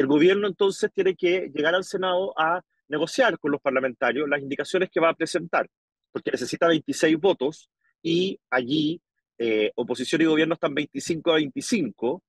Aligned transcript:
el 0.00 0.06
gobierno 0.06 0.46
entonces 0.46 0.90
tiene 0.92 1.14
que 1.14 1.50
llegar 1.54 1.74
al 1.74 1.84
Senado 1.84 2.32
a 2.38 2.62
negociar 2.88 3.38
con 3.38 3.52
los 3.52 3.60
parlamentarios 3.60 4.28
las 4.28 4.40
indicaciones 4.40 4.90
que 4.90 5.00
va 5.00 5.10
a 5.10 5.14
presentar, 5.14 5.68
porque 6.10 6.30
necesita 6.30 6.66
26 6.66 7.18
votos 7.18 7.70
y 8.02 8.38
allí 8.50 9.00
eh, 9.38 9.70
oposición 9.76 10.22
y 10.22 10.24
gobierno 10.24 10.54
están 10.54 10.74
25 10.74 11.30
a 11.30 11.34
25, 11.34 12.22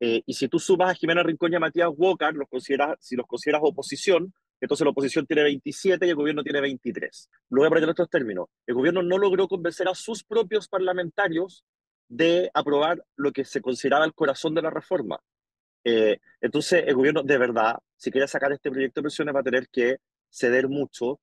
eh, 0.00 0.22
y 0.24 0.34
si 0.34 0.48
tú 0.48 0.58
sumas 0.58 0.90
a 0.90 0.94
Jimena 0.94 1.22
Rincón 1.22 1.52
y 1.52 1.56
a 1.56 1.60
Matías 1.60 1.90
Walker, 1.96 2.34
los 2.34 2.48
consideras, 2.48 2.96
si 3.00 3.16
los 3.16 3.26
consideras 3.26 3.62
oposición, 3.64 4.32
entonces 4.60 4.84
la 4.84 4.90
oposición 4.90 5.26
tiene 5.26 5.42
27 5.44 6.06
y 6.06 6.10
el 6.10 6.16
gobierno 6.16 6.42
tiene 6.42 6.60
23. 6.60 7.30
Lo 7.50 7.60
voy 7.60 7.66
a 7.66 7.70
poner 7.70 7.88
en 7.88 8.06
términos. 8.06 8.46
El 8.66 8.74
gobierno 8.74 9.02
no 9.02 9.18
logró 9.18 9.48
convencer 9.48 9.88
a 9.88 9.94
sus 9.94 10.24
propios 10.24 10.68
parlamentarios 10.68 11.64
de 12.08 12.50
aprobar 12.54 13.04
lo 13.16 13.32
que 13.32 13.44
se 13.44 13.60
consideraba 13.60 14.04
el 14.04 14.14
corazón 14.14 14.54
de 14.54 14.62
la 14.62 14.70
reforma. 14.70 15.20
Eh, 15.84 16.18
entonces, 16.40 16.84
el 16.86 16.94
gobierno, 16.94 17.22
de 17.22 17.38
verdad, 17.38 17.78
si 17.96 18.10
quiere 18.10 18.28
sacar 18.28 18.52
este 18.52 18.70
proyecto 18.70 19.00
de 19.00 19.02
presiones, 19.04 19.34
va 19.34 19.40
a 19.40 19.44
tener 19.44 19.68
que 19.68 19.98
ceder 20.30 20.68
mucho. 20.68 21.20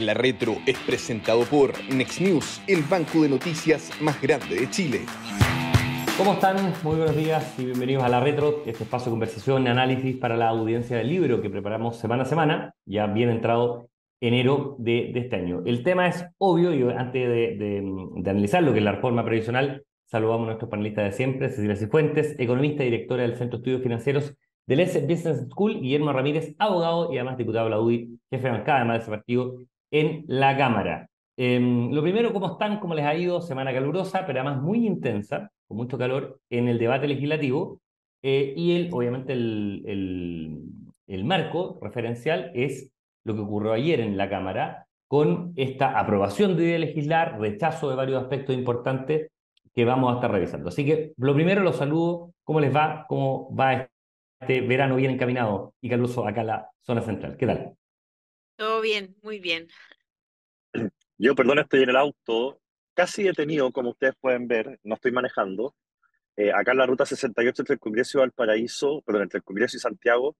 La 0.00 0.12
Retro 0.12 0.56
es 0.66 0.76
presentado 0.80 1.44
por 1.44 1.72
Next 1.92 2.20
News, 2.20 2.60
el 2.66 2.82
banco 2.82 3.22
de 3.22 3.28
noticias 3.28 3.90
más 4.00 4.20
grande 4.20 4.56
de 4.56 4.68
Chile. 4.68 5.06
¿Cómo 6.18 6.34
están? 6.34 6.56
Muy 6.82 6.96
buenos 6.96 7.16
días 7.16 7.58
y 7.58 7.64
bienvenidos 7.64 8.04
a 8.04 8.08
La 8.08 8.20
Retro, 8.20 8.62
este 8.66 8.84
espacio 8.84 9.06
de 9.06 9.10
conversación 9.12 9.64
y 9.64 9.68
análisis 9.68 10.16
para 10.16 10.36
la 10.36 10.48
audiencia 10.48 10.96
del 10.96 11.08
libro 11.08 11.40
que 11.40 11.50
preparamos 11.50 11.98
semana 11.98 12.24
a 12.24 12.26
semana, 12.26 12.74
ya 12.84 13.06
bien 13.06 13.30
entrado 13.30 13.88
enero 14.28 14.76
de, 14.78 15.12
este 15.14 15.36
año. 15.36 15.62
El 15.66 15.82
tema 15.82 16.08
es 16.08 16.26
obvio 16.38 16.74
y 16.74 16.82
antes 16.82 17.28
de, 17.28 17.78
analizar 18.26 18.62
lo 18.62 18.72
que 18.72 18.78
es 18.78 18.84
la 18.84 18.92
reforma 18.92 19.24
previsional, 19.24 19.84
saludamos 20.06 20.44
a 20.44 20.46
nuestros 20.46 20.70
panelistas 20.70 21.04
de 21.04 21.12
siempre, 21.12 21.48
Cecilia 21.50 21.76
Cifuentes, 21.76 22.34
economista 22.38 22.82
y 22.82 22.90
directora 22.90 23.22
del 23.22 23.36
Centro 23.36 23.58
de 23.58 23.62
Estudios 23.62 23.82
Financieros 23.82 24.34
del 24.66 24.80
S 24.80 25.00
Business 25.00 25.46
School, 25.50 25.80
Guillermo 25.80 26.12
Ramírez, 26.12 26.54
abogado 26.58 27.12
y 27.12 27.18
además 27.18 27.36
diputado 27.36 27.66
de 27.66 27.70
la 27.70 27.80
UDI, 27.80 28.18
jefe 28.30 28.44
de 28.44 28.50
bancada 28.50 28.78
además 28.78 28.96
de 28.96 29.02
ese 29.02 29.10
partido 29.10 29.58
en 29.90 30.24
la 30.26 30.56
Cámara. 30.56 31.10
Em, 31.36 31.90
lo 31.92 32.00
primero, 32.00 32.32
¿cómo 32.32 32.52
están? 32.52 32.80
¿Cómo 32.80 32.94
les 32.94 33.04
ha 33.04 33.14
ido? 33.14 33.42
Semana 33.42 33.74
calurosa, 33.74 34.24
pero 34.26 34.40
además 34.40 34.62
muy 34.62 34.86
intensa, 34.86 35.50
con 35.68 35.76
mucho 35.76 35.98
calor 35.98 36.40
en 36.48 36.68
el 36.68 36.78
debate 36.78 37.08
legislativo. 37.08 37.82
Eh, 38.22 38.54
y 38.56 38.72
el, 38.76 38.88
obviamente 38.92 39.34
el 39.34 41.24
marco 41.24 41.78
referencial 41.82 42.50
es 42.54 42.93
lo 43.24 43.34
que 43.34 43.40
ocurrió 43.40 43.72
ayer 43.72 44.00
en 44.00 44.16
la 44.16 44.28
Cámara 44.28 44.86
con 45.08 45.52
esta 45.56 45.98
aprobación 45.98 46.56
de 46.56 46.78
legislar, 46.78 47.38
rechazo 47.38 47.90
de 47.90 47.96
varios 47.96 48.22
aspectos 48.22 48.54
importantes 48.54 49.30
que 49.74 49.84
vamos 49.84 50.12
a 50.12 50.16
estar 50.16 50.30
revisando. 50.30 50.68
Así 50.68 50.84
que 50.84 51.12
lo 51.16 51.34
primero 51.34 51.62
los 51.62 51.76
saludo, 51.76 52.32
¿cómo 52.44 52.60
les 52.60 52.74
va? 52.74 53.06
¿Cómo 53.08 53.54
va 53.54 53.88
este 54.40 54.60
verano 54.60 54.96
bien 54.96 55.12
encaminado 55.12 55.74
y 55.80 55.88
caluroso 55.88 56.26
acá 56.26 56.42
en 56.42 56.46
la 56.46 56.70
zona 56.82 57.02
central? 57.02 57.36
¿Qué 57.36 57.46
tal? 57.46 57.76
Todo 58.56 58.80
bien, 58.80 59.16
muy 59.22 59.40
bien. 59.40 59.68
Yo, 61.18 61.34
perdón, 61.34 61.58
estoy 61.58 61.82
en 61.82 61.90
el 61.90 61.96
auto, 61.96 62.60
casi 62.94 63.24
detenido, 63.24 63.72
como 63.72 63.90
ustedes 63.90 64.14
pueden 64.20 64.46
ver, 64.46 64.78
no 64.82 64.94
estoy 64.94 65.12
manejando. 65.12 65.74
Eh, 66.36 66.50
acá 66.52 66.72
en 66.72 66.78
la 66.78 66.86
ruta 66.86 67.06
68 67.06 67.62
entre 67.62 67.74
el 67.74 67.80
Congreso 67.80 68.18
y 68.18 68.20
Valparaíso, 68.20 69.02
perdón, 69.02 69.22
entre 69.22 69.38
el 69.38 69.44
Congreso 69.44 69.76
y 69.76 69.80
Santiago, 69.80 70.36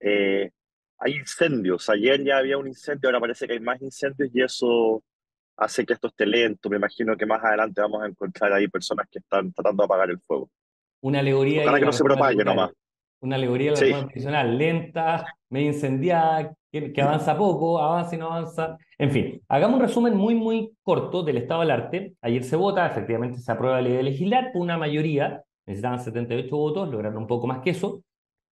eh, 0.00 0.50
hay 1.04 1.16
incendios. 1.16 1.88
Ayer 1.90 2.24
ya 2.24 2.38
había 2.38 2.56
un 2.56 2.66
incendio, 2.66 3.08
ahora 3.08 3.20
parece 3.20 3.46
que 3.46 3.52
hay 3.52 3.60
más 3.60 3.80
incendios 3.82 4.30
y 4.32 4.42
eso 4.42 5.02
hace 5.56 5.84
que 5.84 5.92
esto 5.92 6.08
esté 6.08 6.24
lento. 6.24 6.70
Me 6.70 6.76
imagino 6.76 7.14
que 7.16 7.26
más 7.26 7.44
adelante 7.44 7.82
vamos 7.82 8.02
a 8.02 8.06
encontrar 8.06 8.52
ahí 8.54 8.68
personas 8.68 9.06
que 9.10 9.18
están 9.18 9.52
tratando 9.52 9.82
de 9.82 9.84
apagar 9.84 10.10
el 10.10 10.18
fuego. 10.20 10.48
Una 11.02 11.18
alegoría. 11.18 11.64
Para 11.64 11.78
que 11.78 11.84
no 11.84 11.92
se 11.92 12.04
propague 12.04 12.42
nomás. 12.42 12.70
Una 13.20 13.36
alegoría 13.36 13.72
de 13.72 13.90
la 13.90 14.42
sí. 14.42 14.56
lenta, 14.56 15.26
medio 15.50 15.68
incendiada, 15.68 16.54
que, 16.70 16.92
avanza 17.02 17.36
poco, 17.36 17.78
avanza 17.78 18.16
y 18.16 18.18
no 18.18 18.26
avanza. 18.26 18.76
En 18.98 19.10
fin, 19.10 19.42
hagamos 19.48 19.76
un 19.76 19.82
resumen 19.82 20.14
muy, 20.14 20.34
muy 20.34 20.72
corto 20.82 21.22
del 21.22 21.38
estado 21.38 21.60
del 21.60 21.70
arte. 21.70 22.14
Ayer 22.20 22.44
se 22.44 22.56
vota, 22.56 22.86
efectivamente 22.86 23.38
se 23.38 23.52
aprueba 23.52 23.76
la 23.76 23.82
ley 23.82 23.92
de 23.94 24.02
legislar, 24.02 24.50
una 24.54 24.76
mayoría, 24.76 25.42
necesitaban 25.66 26.00
78 26.00 26.54
votos, 26.54 26.88
lograron 26.90 27.18
un 27.18 27.26
poco 27.26 27.46
más 27.46 27.60
que 27.60 27.70
eso, 27.70 28.02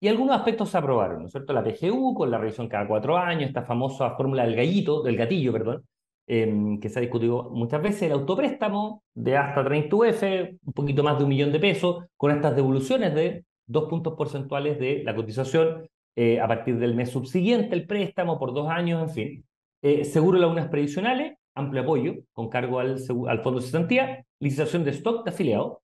y 0.03 0.07
algunos 0.07 0.35
aspectos 0.35 0.69
se 0.69 0.77
aprobaron, 0.79 1.19
¿no 1.19 1.25
es 1.27 1.31
cierto? 1.31 1.53
La 1.53 1.63
PGU, 1.63 2.15
con 2.15 2.31
la 2.31 2.39
revisión 2.39 2.67
cada 2.67 2.87
cuatro 2.87 3.17
años, 3.17 3.49
esta 3.49 3.61
famosa 3.63 4.15
fórmula 4.15 4.43
del 4.43 4.55
gallito, 4.55 5.03
del 5.03 5.15
gatillo, 5.15 5.53
perdón, 5.53 5.85
em, 6.25 6.79
que 6.79 6.89
se 6.89 6.97
ha 6.97 7.01
discutido 7.01 7.51
muchas 7.51 7.83
veces, 7.83 8.03
el 8.03 8.13
autopréstamo 8.13 9.03
de 9.13 9.37
hasta 9.37 9.63
30 9.63 9.95
UF, 9.95 10.23
un 10.65 10.73
poquito 10.73 11.03
más 11.03 11.19
de 11.19 11.23
un 11.23 11.29
millón 11.29 11.51
de 11.51 11.59
pesos, 11.59 12.05
con 12.17 12.31
estas 12.31 12.55
devoluciones 12.55 13.13
de 13.13 13.45
dos 13.67 13.87
puntos 13.89 14.15
porcentuales 14.15 14.79
de 14.79 15.03
la 15.03 15.15
cotización 15.15 15.87
eh, 16.15 16.39
a 16.39 16.47
partir 16.47 16.79
del 16.79 16.95
mes 16.95 17.11
subsiguiente, 17.11 17.75
el 17.75 17.85
préstamo 17.85 18.39
por 18.39 18.53
dos 18.53 18.69
años, 18.69 19.03
en 19.03 19.09
fin. 19.09 19.45
Eh, 19.83 20.03
seguro 20.03 20.37
de 20.37 20.41
lagunas 20.41 20.67
previsionales, 20.69 21.37
amplio 21.53 21.83
apoyo 21.83 22.15
con 22.33 22.49
cargo 22.49 22.79
al, 22.79 22.97
Fondo 22.99 23.59
de 23.59 23.65
Cesantía, 23.65 24.25
licitación 24.39 24.83
de 24.83 24.91
stock 24.91 25.23
de 25.25 25.29
afiliados, 25.29 25.77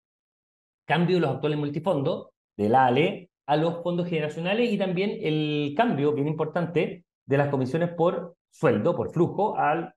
cambio 0.87 1.17
de 1.17 1.21
los 1.21 1.29
actuales 1.29 1.59
multifondos, 1.59 2.29
del 2.57 2.73
ALE 2.73 3.29
a 3.47 3.55
los 3.55 3.81
fondos 3.81 4.07
generacionales 4.07 4.71
y 4.71 4.77
también 4.77 5.17
el 5.21 5.73
cambio, 5.75 6.13
bien 6.13 6.27
importante, 6.27 7.05
de 7.25 7.37
las 7.37 7.49
comisiones 7.49 7.89
por 7.93 8.35
sueldo, 8.51 8.95
por 8.95 9.11
flujo, 9.11 9.57
al 9.57 9.93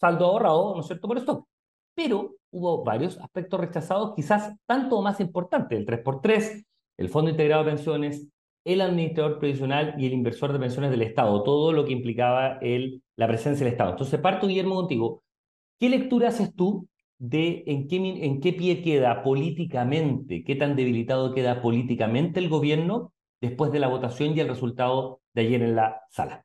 saldo 0.00 0.26
ahorrado, 0.26 0.74
¿no 0.74 0.80
es 0.80 0.86
cierto?, 0.86 1.08
por 1.08 1.18
stock. 1.18 1.46
Pero 1.94 2.36
hubo 2.52 2.84
varios 2.84 3.18
aspectos 3.18 3.60
rechazados, 3.60 4.14
quizás 4.14 4.54
tanto 4.66 5.02
más 5.02 5.20
importantes, 5.20 5.78
el 5.78 5.86
3x3, 5.86 6.64
el 6.98 7.08
Fondo 7.08 7.30
Integrado 7.30 7.64
de 7.64 7.70
Pensiones, 7.70 8.28
el 8.64 8.80
administrador 8.80 9.38
previsional 9.38 9.94
y 9.98 10.06
el 10.06 10.12
inversor 10.12 10.52
de 10.52 10.60
pensiones 10.60 10.90
del 10.90 11.02
Estado, 11.02 11.42
todo 11.42 11.72
lo 11.72 11.84
que 11.84 11.92
implicaba 11.92 12.58
el, 12.60 13.02
la 13.16 13.26
presencia 13.26 13.64
del 13.64 13.72
Estado. 13.72 13.90
Entonces, 13.90 14.20
parto, 14.20 14.46
Guillermo, 14.46 14.76
contigo. 14.76 15.22
¿Qué 15.80 15.88
lectura 15.88 16.28
haces 16.28 16.54
tú 16.54 16.86
de 17.22 17.62
en 17.68 17.86
qué, 17.86 17.96
en 17.98 18.40
qué 18.40 18.52
pie 18.52 18.82
queda 18.82 19.22
políticamente, 19.22 20.42
qué 20.44 20.56
tan 20.56 20.74
debilitado 20.74 21.32
queda 21.32 21.62
políticamente 21.62 22.40
el 22.40 22.48
gobierno 22.48 23.14
después 23.40 23.70
de 23.70 23.78
la 23.78 23.86
votación 23.86 24.36
y 24.36 24.40
el 24.40 24.48
resultado 24.48 25.20
de 25.32 25.42
ayer 25.42 25.62
en 25.62 25.76
la 25.76 26.00
sala? 26.10 26.44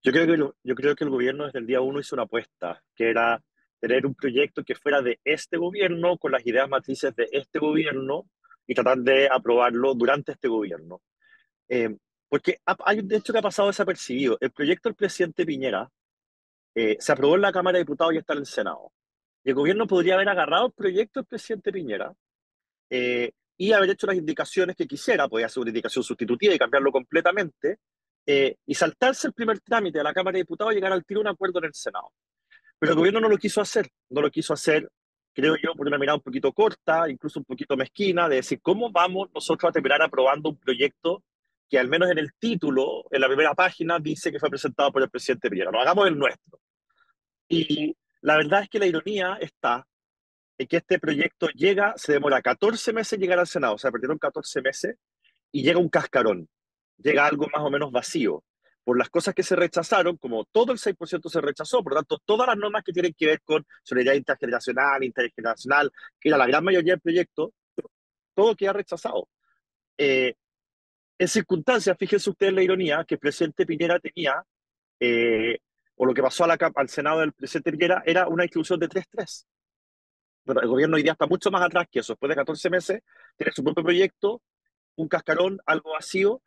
Yo 0.00 0.12
creo 0.12 0.26
que, 0.28 0.38
yo 0.62 0.74
creo 0.76 0.94
que 0.94 1.02
el 1.02 1.10
gobierno 1.10 1.46
desde 1.46 1.58
el 1.58 1.66
día 1.66 1.80
uno 1.80 1.98
hizo 1.98 2.14
una 2.14 2.22
apuesta, 2.22 2.80
que 2.94 3.10
era 3.10 3.42
tener 3.80 4.06
un 4.06 4.14
proyecto 4.14 4.62
que 4.62 4.76
fuera 4.76 5.02
de 5.02 5.18
este 5.24 5.56
gobierno, 5.56 6.18
con 6.18 6.30
las 6.30 6.46
ideas 6.46 6.68
matrices 6.68 7.12
de 7.16 7.28
este 7.32 7.58
gobierno, 7.58 8.26
y 8.64 8.74
tratar 8.74 8.98
de 8.98 9.28
aprobarlo 9.28 9.94
durante 9.94 10.30
este 10.30 10.46
gobierno. 10.46 11.02
Eh, 11.68 11.96
porque 12.28 12.58
hay 12.64 13.00
un 13.00 13.12
hecho 13.12 13.32
que 13.32 13.40
ha 13.40 13.42
pasado 13.42 13.68
desapercibido. 13.68 14.38
El 14.40 14.52
proyecto 14.52 14.88
del 14.88 14.94
presidente 14.94 15.44
Piñera 15.44 15.90
eh, 16.76 16.96
se 17.00 17.10
aprobó 17.10 17.34
en 17.34 17.42
la 17.42 17.52
Cámara 17.52 17.78
de 17.78 17.82
Diputados 17.82 18.14
y 18.14 18.18
está 18.18 18.34
en 18.34 18.38
el 18.38 18.46
Senado. 18.46 18.92
Y 19.44 19.50
el 19.50 19.54
gobierno 19.54 19.86
podría 19.86 20.14
haber 20.14 20.28
agarrado 20.28 20.66
el 20.66 20.72
proyecto 20.72 21.20
del 21.20 21.26
presidente 21.26 21.72
Piñera 21.72 22.12
eh, 22.90 23.32
y 23.56 23.72
haber 23.72 23.90
hecho 23.90 24.06
las 24.06 24.16
indicaciones 24.16 24.76
que 24.76 24.86
quisiera, 24.86 25.28
podía 25.28 25.46
hacer 25.46 25.60
una 25.60 25.70
indicación 25.70 26.04
sustitutiva 26.04 26.54
y 26.54 26.58
cambiarlo 26.58 26.92
completamente, 26.92 27.78
y 28.24 28.74
saltarse 28.74 29.26
el 29.26 29.32
primer 29.32 29.58
trámite 29.58 29.98
de 29.98 30.04
la 30.04 30.14
Cámara 30.14 30.36
de 30.36 30.42
Diputados 30.42 30.72
y 30.72 30.76
llegar 30.76 30.92
al 30.92 31.04
tiro 31.04 31.20
de 31.20 31.22
un 31.22 31.34
acuerdo 31.34 31.58
en 31.58 31.64
el 31.64 31.74
Senado. 31.74 32.12
Pero 32.78 32.92
el 32.92 32.98
gobierno 32.98 33.18
no 33.18 33.28
lo 33.28 33.36
quiso 33.36 33.60
hacer, 33.60 33.88
no 34.10 34.20
lo 34.20 34.30
quiso 34.30 34.54
hacer 34.54 34.88
creo 35.32 35.56
yo, 35.56 35.74
por 35.74 35.86
una 35.86 35.98
mirada 35.98 36.16
un 36.16 36.22
poquito 36.22 36.52
corta, 36.52 37.08
incluso 37.08 37.40
un 37.40 37.44
poquito 37.44 37.76
mezquina, 37.76 38.28
de 38.28 38.36
decir, 38.36 38.60
¿cómo 38.60 38.90
vamos 38.90 39.30
nosotros 39.34 39.70
a 39.70 39.72
terminar 39.72 40.02
aprobando 40.02 40.50
un 40.50 40.58
proyecto 40.58 41.22
que 41.68 41.78
al 41.78 41.88
menos 41.88 42.10
en 42.10 42.18
el 42.18 42.34
título, 42.38 43.04
en 43.10 43.20
la 43.20 43.28
primera 43.28 43.54
página, 43.54 43.98
dice 43.98 44.30
que 44.30 44.38
fue 44.38 44.50
presentado 44.50 44.92
por 44.92 45.02
el 45.02 45.10
presidente 45.10 45.48
Piñera? 45.48 45.70
No 45.70 45.80
hagamos 45.80 46.06
el 46.08 46.18
nuestro. 46.18 46.60
Y 47.48 47.96
la 48.22 48.36
verdad 48.36 48.62
es 48.62 48.68
que 48.68 48.78
la 48.78 48.86
ironía 48.86 49.38
está 49.40 49.86
en 50.58 50.66
que 50.66 50.78
este 50.78 50.98
proyecto 50.98 51.48
llega, 51.48 51.94
se 51.96 52.12
demora 52.14 52.40
14 52.40 52.92
meses 52.92 53.18
llegar 53.18 53.38
al 53.38 53.46
Senado, 53.46 53.74
o 53.74 53.78
sea, 53.78 53.90
perdieron 53.90 54.18
14 54.18 54.62
meses, 54.62 54.96
y 55.50 55.62
llega 55.62 55.78
un 55.78 55.88
cascarón, 55.88 56.48
llega 56.96 57.26
algo 57.26 57.48
más 57.52 57.62
o 57.62 57.70
menos 57.70 57.92
vacío 57.92 58.42
por 58.84 58.98
las 58.98 59.10
cosas 59.10 59.34
que 59.34 59.42
se 59.42 59.54
rechazaron, 59.54 60.16
como 60.16 60.44
todo 60.46 60.72
el 60.72 60.78
6% 60.78 61.28
se 61.28 61.40
rechazó, 61.40 61.82
por 61.82 61.92
lo 61.92 61.98
tanto, 62.00 62.18
todas 62.24 62.48
las 62.48 62.56
normas 62.56 62.82
que 62.82 62.92
tienen 62.92 63.14
que 63.16 63.26
ver 63.26 63.42
con 63.42 63.64
solidaridad 63.82 64.18
intergeneracional, 64.18 65.04
intergeneracional, 65.04 65.92
que 66.18 66.28
era 66.28 66.38
la 66.38 66.46
gran 66.46 66.64
mayoría 66.64 66.94
del 66.94 67.00
proyecto, 67.00 67.52
todo 68.34 68.56
queda 68.56 68.72
rechazado. 68.72 69.28
Eh, 69.96 70.34
en 71.18 71.28
circunstancias, 71.28 71.96
fíjense 71.96 72.30
ustedes 72.30 72.52
la 72.52 72.62
ironía, 72.62 73.04
que 73.06 73.14
el 73.14 73.20
presidente 73.20 73.66
Piñera 73.66 74.00
tenía, 74.00 74.42
eh, 74.98 75.58
o 75.96 76.06
lo 76.06 76.14
que 76.14 76.22
pasó 76.22 76.44
a 76.44 76.48
la, 76.48 76.58
al 76.74 76.88
Senado 76.88 77.20
del 77.20 77.32
presidente 77.32 77.72
Piñera, 77.72 78.02
era 78.06 78.28
una 78.28 78.42
distribución 78.42 78.80
de 78.80 78.88
3-3. 78.88 79.46
Pero 80.44 80.60
el 80.60 80.68
gobierno 80.68 80.96
hoy 80.96 81.02
día 81.02 81.12
está 81.12 81.26
mucho 81.26 81.50
más 81.50 81.62
atrás 81.62 81.86
que 81.90 82.00
eso. 82.00 82.14
Después 82.14 82.28
de 82.28 82.36
14 82.36 82.70
meses, 82.70 83.02
tiene 83.36 83.52
su 83.52 83.62
propio 83.62 83.84
proyecto, 83.84 84.42
un 84.96 85.08
cascarón, 85.08 85.60
algo 85.66 85.92
vacío, 85.92 86.42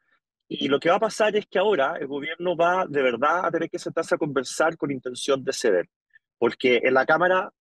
y 0.48 0.68
lo 0.68 0.80
que 0.80 0.90
va 0.90 0.96
a 0.96 1.00
pasar 1.00 1.36
es 1.36 1.48
que 1.48 1.58
ahora 1.58 1.96
el 2.00 2.08
gobierno 2.08 2.56
va 2.56 2.86
de 2.88 3.02
verdad 3.02 3.46
a 3.46 3.52
tener 3.52 3.70
que 3.70 3.80
sentarse 3.80 4.16
a 4.16 4.18
conversar 4.18 4.78
con 4.78 4.92
intención 4.92 5.44
de 5.44 5.54
ceder, 5.54 5.90
porque 6.38 6.82
en 6.84 6.94
la 6.94 7.06
Cámara 7.06 7.52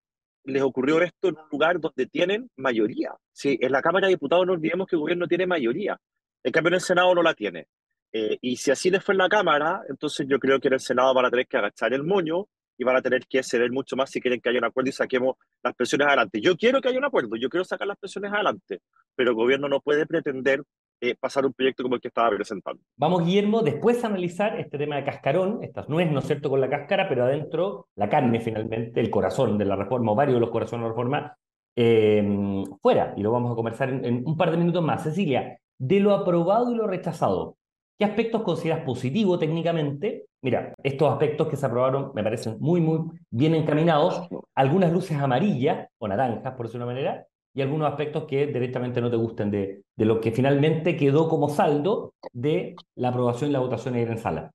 les 0.45 0.63
ocurrió 0.63 1.01
esto 1.01 1.29
en 1.29 1.39
un 1.39 1.49
lugar 1.51 1.81
donde 1.81 2.07
tienen 2.07 2.51
mayoría. 2.57 3.15
Sí, 3.33 3.59
en 3.61 3.73
la 3.73 3.81
Cámara 3.81 4.07
de 4.07 4.15
Diputados 4.15 4.47
no 4.47 4.53
olvidemos 4.53 4.87
que 4.87 4.97
el 4.97 5.01
gobierno 5.01 5.27
tiene 5.27 5.47
mayoría. 5.47 5.99
En 6.43 6.53
cambio, 6.53 6.69
en 6.69 6.75
el 6.75 6.81
Senado 6.83 7.15
no 7.15 7.23
la 7.23 7.33
tiene. 7.33 7.69
Eh, 8.17 8.39
y 8.41 8.57
si 8.57 8.71
así 8.71 8.91
les 8.91 9.03
fue 9.03 9.15
en 9.15 9.19
la 9.19 9.29
Cámara, 9.29 9.83
entonces 9.89 10.25
yo 10.29 10.39
creo 10.39 10.61
que 10.61 10.69
en 10.69 10.75
el 10.75 10.81
Senado 10.81 11.13
van 11.13 11.25
a 11.25 11.31
tener 11.31 11.49
que 11.49 11.57
agachar 11.57 11.93
el 11.93 12.05
moño 12.05 12.47
y 12.79 12.85
van 12.85 12.95
a 12.95 13.03
tener 13.03 13.27
que 13.27 13.43
ceder 13.43 13.73
mucho 13.73 13.97
más 13.97 14.09
si 14.09 14.21
quieren 14.21 14.41
que 14.41 14.51
haya 14.51 14.61
un 14.61 14.67
acuerdo 14.67 14.89
y 14.89 14.93
saquemos 14.93 15.35
las 15.65 15.75
pensiones 15.75 16.07
adelante. 16.07 16.41
Yo 16.41 16.57
quiero 16.57 16.81
que 16.81 16.89
haya 16.89 16.99
un 16.99 17.07
acuerdo, 17.07 17.35
yo 17.35 17.49
quiero 17.49 17.65
sacar 17.65 17.89
las 17.89 17.99
pensiones 17.99 18.33
adelante, 18.33 18.83
pero 19.17 19.31
el 19.31 19.37
gobierno 19.37 19.69
no 19.69 19.81
puede 19.81 20.07
pretender 20.07 20.63
eh, 21.01 21.17
pasar 21.19 21.45
un 21.45 21.53
proyecto 21.53 21.83
como 21.83 21.97
el 21.97 22.01
que 22.01 22.07
estaba 22.07 22.31
presentando. 22.31 22.81
Vamos, 22.97 23.25
Guillermo, 23.25 23.63
después 23.63 24.05
a 24.05 24.07
analizar 24.07 24.61
este 24.61 24.79
tema 24.79 24.95
de 24.95 25.05
cascarón, 25.05 25.65
estas 25.65 25.89
nueces, 25.89 26.13
¿no 26.13 26.21
es 26.21 26.27
cierto?, 26.27 26.49
con 26.49 26.61
la 26.61 26.71
cáscara, 26.71 27.09
pero 27.09 27.25
adentro 27.25 27.89
la 27.97 28.09
carne 28.09 28.41
finalmente, 28.41 29.01
el 29.01 29.11
corazón 29.11 29.59
de 29.59 29.65
la 29.65 29.75
reforma, 29.75 30.13
o 30.13 30.15
varios 30.15 30.37
de 30.37 30.41
los 30.41 30.51
corazones 30.51 30.85
de 30.85 30.89
la 30.89 30.89
reforma, 30.91 31.37
eh, 31.75 32.65
fuera. 32.81 33.13
Y 33.17 33.23
lo 33.23 33.33
vamos 33.33 33.51
a 33.51 33.57
conversar 33.57 33.91
en 33.91 34.23
un 34.25 34.37
par 34.37 34.53
de 34.53 34.57
minutos 34.57 34.85
más. 34.85 35.03
Cecilia, 35.03 35.59
de 35.79 35.99
lo 35.99 36.15
aprobado 36.15 36.71
y 36.71 36.77
lo 36.77 36.87
rechazado, 36.87 37.57
¿qué 37.99 38.05
aspectos 38.05 38.43
consideras 38.43 38.85
positivo 38.85 39.39
técnicamente? 39.39 40.27
Mira, 40.43 40.75
estos 40.83 41.11
aspectos 41.11 41.49
que 41.49 41.57
se 41.57 41.67
aprobaron 41.67 42.13
me 42.15 42.23
parecen 42.23 42.57
muy, 42.61 42.81
muy 42.81 43.11
bien 43.31 43.55
encaminados. 43.55 44.29
Algunas 44.55 44.93
luces 44.93 45.19
amarillas 45.19 45.89
o 45.99 46.09
naranjas, 46.09 46.55
por 46.55 46.67
decirlo 46.67 46.87
de 46.87 46.93
una 46.93 47.01
manera, 47.01 47.27
y 47.55 47.63
algunos 47.63 47.89
aspectos 47.89 48.25
que 48.25 48.47
directamente 48.47 49.01
no 49.01 49.11
te 49.11 49.17
gusten 49.17 49.51
de, 49.51 49.83
de 49.97 50.05
lo 50.05 50.21
que 50.21 50.33
finalmente 50.33 50.97
quedó 50.97 51.29
como 51.29 51.49
saldo 51.49 52.13
de 52.33 52.75
la 52.97 53.09
aprobación 53.09 53.51
y 53.51 53.53
la 53.53 53.61
votación 53.61 53.95
ayer 53.95 54.11
en 54.11 54.19
sala. 54.19 54.51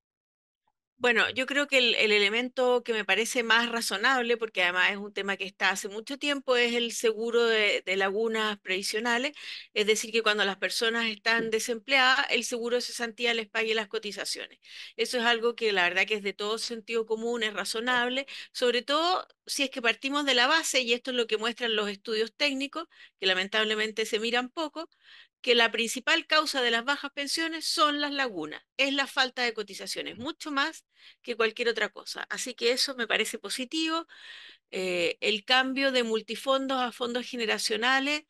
Bueno, 1.01 1.29
yo 1.29 1.45
creo 1.45 1.65
que 1.67 1.77
el, 1.77 1.95
elemento 1.95 2.83
que 2.83 2.91
me 2.91 3.05
parece 3.05 3.41
más 3.41 3.69
razonable, 3.69 4.35
porque 4.35 4.63
además 4.63 4.91
es 4.91 4.97
un 4.97 5.13
tema 5.13 5.37
que 5.37 5.45
está 5.45 5.69
hace 5.69 5.87
mucho 5.87 6.17
tiempo, 6.17 6.57
es 6.57 6.75
el 6.75 6.91
seguro 6.91 7.45
de, 7.45 7.81
lagunas 7.95 8.59
previsionales. 8.59 9.31
Es 9.73 9.87
decir, 9.87 10.11
que 10.11 10.21
cuando 10.23 10.43
las 10.43 10.57
personas 10.57 11.05
están 11.07 11.51
desempleadas, 11.51 12.25
el 12.31 12.43
seguro 12.43 12.75
de 12.75 12.81
cesantía 12.81 13.33
les 13.33 13.47
pague 13.47 13.73
las 13.75 13.87
cotizaciones. 13.87 14.59
Eso 14.97 15.17
es 15.17 15.23
algo 15.23 15.55
que 15.55 15.71
la 15.71 15.83
verdad 15.83 16.05
que 16.05 16.15
es 16.15 16.23
de 16.23 16.33
todo 16.33 16.57
sentido 16.57 17.05
común, 17.05 17.43
es 17.43 17.53
razonable, 17.53 18.25
sobre 18.51 18.81
todo 18.81 19.25
si 19.45 19.63
es 19.63 19.69
que 19.69 19.81
partimos 19.81 20.25
de 20.25 20.33
la 20.33 20.47
base, 20.47 20.81
y 20.81 20.91
esto 20.93 21.11
es 21.11 21.17
lo 21.17 21.27
que 21.27 21.37
muestran 21.37 21.75
los 21.77 21.89
estudios 21.89 22.33
técnicos, 22.35 22.87
que 23.21 23.25
lamentablemente 23.25 24.05
se 24.05 24.19
miran 24.19 24.49
poco, 24.49 24.89
que 25.41 25.55
la 25.55 25.71
principal 25.71 26.27
causa 26.27 26.61
de 26.61 26.71
las 26.71 26.85
bajas 26.85 27.11
pensiones 27.11 27.65
son 27.65 28.01
las 28.01 28.11
lagunas, 28.11 28.63
es 28.77 28.93
la 28.93 29.07
falta 29.07 29.43
de 29.43 29.53
cotizaciones, 29.53 30.17
mucho 30.17 30.51
más 30.51 30.85
que 31.21 31.35
cualquier 31.35 31.69
otra 31.69 31.89
cosa. 31.89 32.25
Así 32.29 32.53
que 32.55 32.71
eso 32.71 32.95
me 32.95 33.07
parece 33.07 33.39
positivo. 33.39 34.07
Eh, 34.71 35.17
el 35.21 35.45
cambio 35.45 35.91
de 35.91 36.03
multifondos 36.03 36.79
a 36.81 36.91
fondos 36.91 37.25
generacionales 37.27 38.23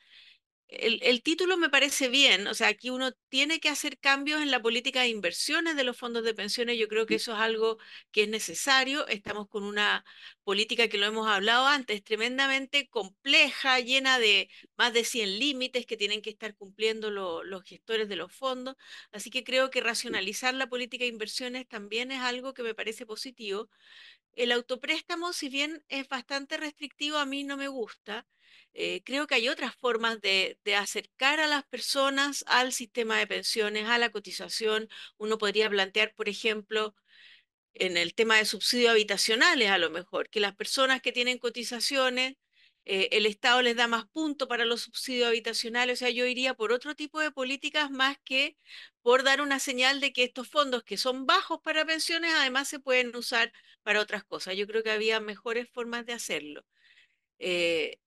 el, 0.69 1.23
título 1.23 1.57
me 1.57 1.69
parece 1.69 2.09
bien, 2.09 2.47
o 2.47 2.53
sea, 2.53 2.67
aquí 2.67 2.91
uno 2.91 3.11
tiene 3.29 3.59
que 3.59 3.69
hacer 3.69 3.97
cambios 3.97 4.41
en 4.41 4.51
la 4.51 4.61
política 4.61 5.01
de 5.01 5.07
inversiones 5.09 5.75
de 5.75 5.83
los 5.83 5.97
fondos 5.97 6.23
de 6.23 6.35
pensiones, 6.35 6.77
yo 6.77 6.87
creo 6.87 7.07
que 7.07 7.15
eso 7.15 7.33
es 7.33 7.39
algo 7.39 7.77
que 8.11 8.23
es 8.23 8.29
necesario, 8.29 9.07
estamos 9.07 9.47
con 9.49 9.63
una 9.63 10.05
política 10.43 10.87
que 10.87 10.99
lo 10.99 11.07
hemos 11.07 11.27
hablado 11.27 11.65
antes, 11.65 12.03
tremendamente 12.03 12.87
compleja, 12.87 13.79
llena 13.79 14.19
de 14.19 14.49
más 14.77 14.93
de 14.93 15.03
100 15.05 15.39
límites 15.39 15.87
que 15.87 15.97
tienen 15.97 16.21
que 16.21 16.29
estar 16.29 16.55
cumpliendo 16.55 17.09
los 17.09 17.63
gestores 17.63 18.07
de 18.07 18.15
los 18.15 18.31
fondos, 18.31 18.75
así 19.11 19.31
que 19.31 19.43
creo 19.43 19.71
que 19.71 19.81
racionalizar 19.81 20.53
la 20.53 20.69
política 20.69 21.03
de 21.03 21.09
inversiones 21.09 21.67
también 21.67 22.11
es 22.11 22.21
algo 22.21 22.53
que 22.53 22.63
me 22.63 22.75
parece 22.75 23.05
positivo. 23.07 23.69
El 24.33 24.51
autopréstamo, 24.51 25.33
si 25.33 25.49
bien 25.49 25.83
es 25.89 26.07
bastante 26.07 26.57
restrictivo, 26.57 27.17
a 27.17 27.25
mí 27.25 27.43
no 27.43 27.57
me 27.57 27.67
gusta. 27.67 28.27
Eh, 28.81 29.03
creo 29.03 29.27
que 29.27 29.35
hay 29.35 29.49
otras 29.49 29.75
formas 29.75 30.21
de, 30.21 30.57
acercar 30.77 31.41
a 31.41 31.47
las 31.47 31.65
personas 31.65 32.45
al 32.47 32.71
sistema 32.71 33.17
de 33.17 33.27
pensiones, 33.27 33.89
a 33.89 33.97
la 33.97 34.09
cotización. 34.09 34.87
Uno 35.17 35.37
podría 35.37 35.69
plantear, 35.69 36.13
por 36.15 36.29
ejemplo, 36.29 36.95
en 37.73 37.97
el 37.97 38.15
tema 38.15 38.37
de 38.37 38.45
subsidios 38.45 38.91
habitacionales, 38.91 39.69
a 39.71 39.77
lo 39.79 39.89
mejor, 39.91 40.29
que 40.29 40.39
las 40.39 40.55
personas 40.55 41.01
que 41.01 41.11
tienen 41.11 41.39
cotizaciones, 41.39 42.35
eh, 42.85 43.09
el 43.13 43.25
Estado 43.25 43.61
les 43.61 43.75
da 43.75 43.87
más 43.87 44.05
puntos 44.07 44.47
para 44.47 44.65
los 44.65 44.81
subsidios 44.83 45.27
habitacionales. 45.27 45.99
O 45.99 46.01
sea, 46.05 46.09
yo 46.11 46.25
iría 46.25 46.53
por 46.55 46.71
otro 46.71 46.95
tipo 46.95 47.19
de 47.21 47.31
políticas 47.31 47.91
más 47.91 48.17
que 48.25 48.57
por 49.01 49.23
dar 49.23 49.41
una 49.41 49.59
señal 49.59 49.99
de 50.01 50.13
que 50.13 50.23
estos 50.23 50.49
fondos 50.49 50.83
que 50.83 50.97
son 50.97 51.25
bajos 51.25 51.59
para 51.61 51.85
pensiones, 51.85 52.31
además 52.33 52.69
se 52.69 52.79
pueden 52.79 53.15
usar 53.15 53.51
para 53.83 54.01
otras 54.01 54.23
cosas. 54.23 54.55
Yo 54.57 54.67
creo 54.67 54.83
que 54.83 54.91
había 54.91 55.19
mejores 55.19 55.69
formas 55.69 56.05
de 56.05 56.13
hacerlo. 56.13 56.65
Eh, 57.39 57.99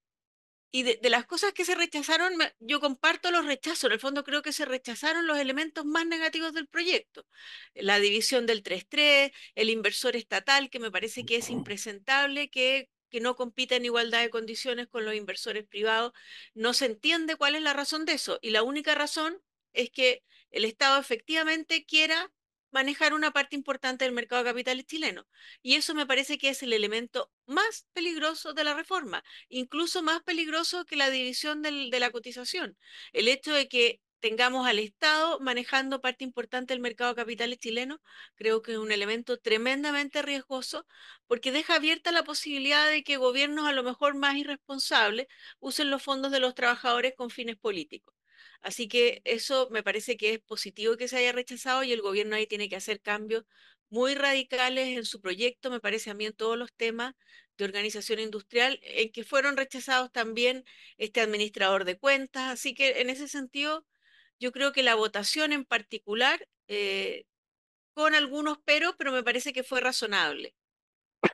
y 0.75 0.81
de, 0.81 0.99
las 1.11 1.27
cosas 1.27 1.53
que 1.53 1.65
se 1.65 1.75
rechazaron, 1.75 2.33
yo 2.59 2.79
comparto 2.79 3.29
los 3.29 3.45
rechazos. 3.45 3.85
En 3.85 3.91
el 3.91 3.99
fondo 3.99 4.23
creo 4.23 4.41
que 4.41 4.51
se 4.51 4.65
rechazaron 4.65 5.27
los 5.27 5.37
elementos 5.37 5.85
más 5.85 6.07
negativos 6.07 6.51
del 6.53 6.67
proyecto. 6.67 7.27
La 7.75 7.99
división 7.99 8.47
del 8.47 8.63
3-3, 8.63 9.31
el 9.53 9.69
inversor 9.69 10.15
estatal, 10.15 10.71
que 10.71 10.79
me 10.79 10.89
parece 10.89 11.25
que 11.25 11.35
es 11.35 11.51
impresentable, 11.51 12.49
que, 12.49 12.89
que 13.11 13.19
no 13.19 13.35
compita 13.35 13.75
en 13.75 13.85
igualdad 13.85 14.21
de 14.21 14.31
condiciones 14.31 14.87
con 14.87 15.05
los 15.05 15.13
inversores 15.13 15.63
privados. 15.63 16.11
No 16.55 16.73
se 16.73 16.87
entiende 16.87 17.35
cuál 17.35 17.53
es 17.53 17.61
la 17.61 17.73
razón 17.73 18.05
de 18.05 18.13
eso. 18.13 18.39
Y 18.41 18.49
la 18.49 18.63
única 18.63 18.95
razón 18.95 19.43
es 19.73 19.91
que 19.91 20.23
el 20.49 20.65
Estado 20.65 20.99
efectivamente 20.99 21.85
quiera 21.85 22.31
manejar 22.73 23.13
una 23.13 23.31
parte 23.31 23.55
importante 23.55 24.03
del 24.05 24.13
mercado 24.13 24.43
de 24.43 24.83
chileno. 24.83 25.25
Y 25.61 25.75
eso 25.75 25.95
me 25.95 26.05
parece 26.05 26.37
que 26.37 26.49
es 26.49 26.63
el 26.63 26.73
elemento 26.73 27.31
más 27.45 27.87
peligroso 27.93 28.53
de 28.53 28.63
la 28.65 28.73
reforma, 28.73 29.23
incluso 29.47 30.01
más 30.03 30.21
peligroso 30.23 30.85
que 30.85 30.95
la 30.97 31.09
división 31.09 31.61
de 31.61 31.99
la 31.99 32.11
cotización. 32.11 32.77
El 33.13 33.27
hecho 33.29 33.53
de 33.53 33.67
que 33.69 34.01
tengamos 34.19 34.65
al 34.67 34.79
Estado 34.79 35.39
manejando 35.41 36.01
parte 36.01 36.23
importante 36.23 36.73
del 36.73 36.81
mercado 36.81 37.13
de 37.13 37.57
chileno, 37.57 38.01
creo 38.35 38.61
que 38.61 38.71
es 38.71 38.77
un 38.77 38.91
elemento 38.91 39.37
tremendamente 39.37 40.21
riesgoso 40.21 40.87
porque 41.27 41.51
deja 41.51 41.75
abierta 41.75 42.11
la 42.11 42.23
posibilidad 42.23 42.89
de 42.89 43.03
que 43.03 43.17
gobiernos 43.17 43.67
a 43.67 43.73
lo 43.73 43.83
mejor 43.83 44.15
más 44.15 44.35
irresponsables 44.37 45.27
usen 45.59 45.91
los 45.91 46.01
fondos 46.01 46.31
de 46.31 46.39
los 46.39 46.55
trabajadores 46.55 47.13
con 47.15 47.29
fines 47.29 47.57
políticos. 47.57 48.15
Así 48.63 48.87
que 48.87 49.21
eso 49.25 49.67
me 49.71 49.83
parece 49.83 50.17
que 50.17 50.33
es 50.33 50.39
positivo 50.39 50.97
que 50.97 51.07
se 51.09 51.17
haya 51.17 51.33
rechazado 51.33 51.83
y 51.83 51.91
el 51.91 52.01
gobierno 52.01 52.35
ahí 52.35 52.47
tiene 52.47 52.69
que 52.69 52.77
hacer 52.77 53.01
cambios 53.01 53.43
muy 53.89 54.15
radicales 54.15 54.97
en 54.97 55.05
su 55.05 55.21
proyecto, 55.21 55.69
me 55.69 55.79
parece 55.79 56.09
a 56.09 56.15
mí 56.15 56.25
en 56.25 56.33
todos 56.33 56.57
los 56.57 56.73
temas 56.73 57.13
de 57.57 57.65
organización 57.65 58.19
industrial, 58.19 58.79
en 58.81 59.11
que 59.11 59.23
fueron 59.23 59.55
rechazados 59.55 60.11
también 60.11 60.63
este 60.97 61.21
administrador 61.21 61.85
de 61.85 61.99
cuentas. 61.99 62.51
Así 62.51 62.73
que 62.73 63.01
en 63.01 63.11
ese 63.11 63.27
sentido, 63.27 63.85
yo 64.39 64.51
creo 64.51 64.71
que 64.71 64.81
la 64.81 64.95
votación 64.95 65.53
en 65.53 65.63
particular, 65.63 66.47
eh, 66.67 67.25
con 67.93 68.15
algunos 68.15 68.57
peros, 68.59 68.95
pero 68.97 69.11
me 69.11 69.21
parece 69.21 69.53
que 69.53 69.61
fue 69.63 69.79
razonable. 69.79 70.55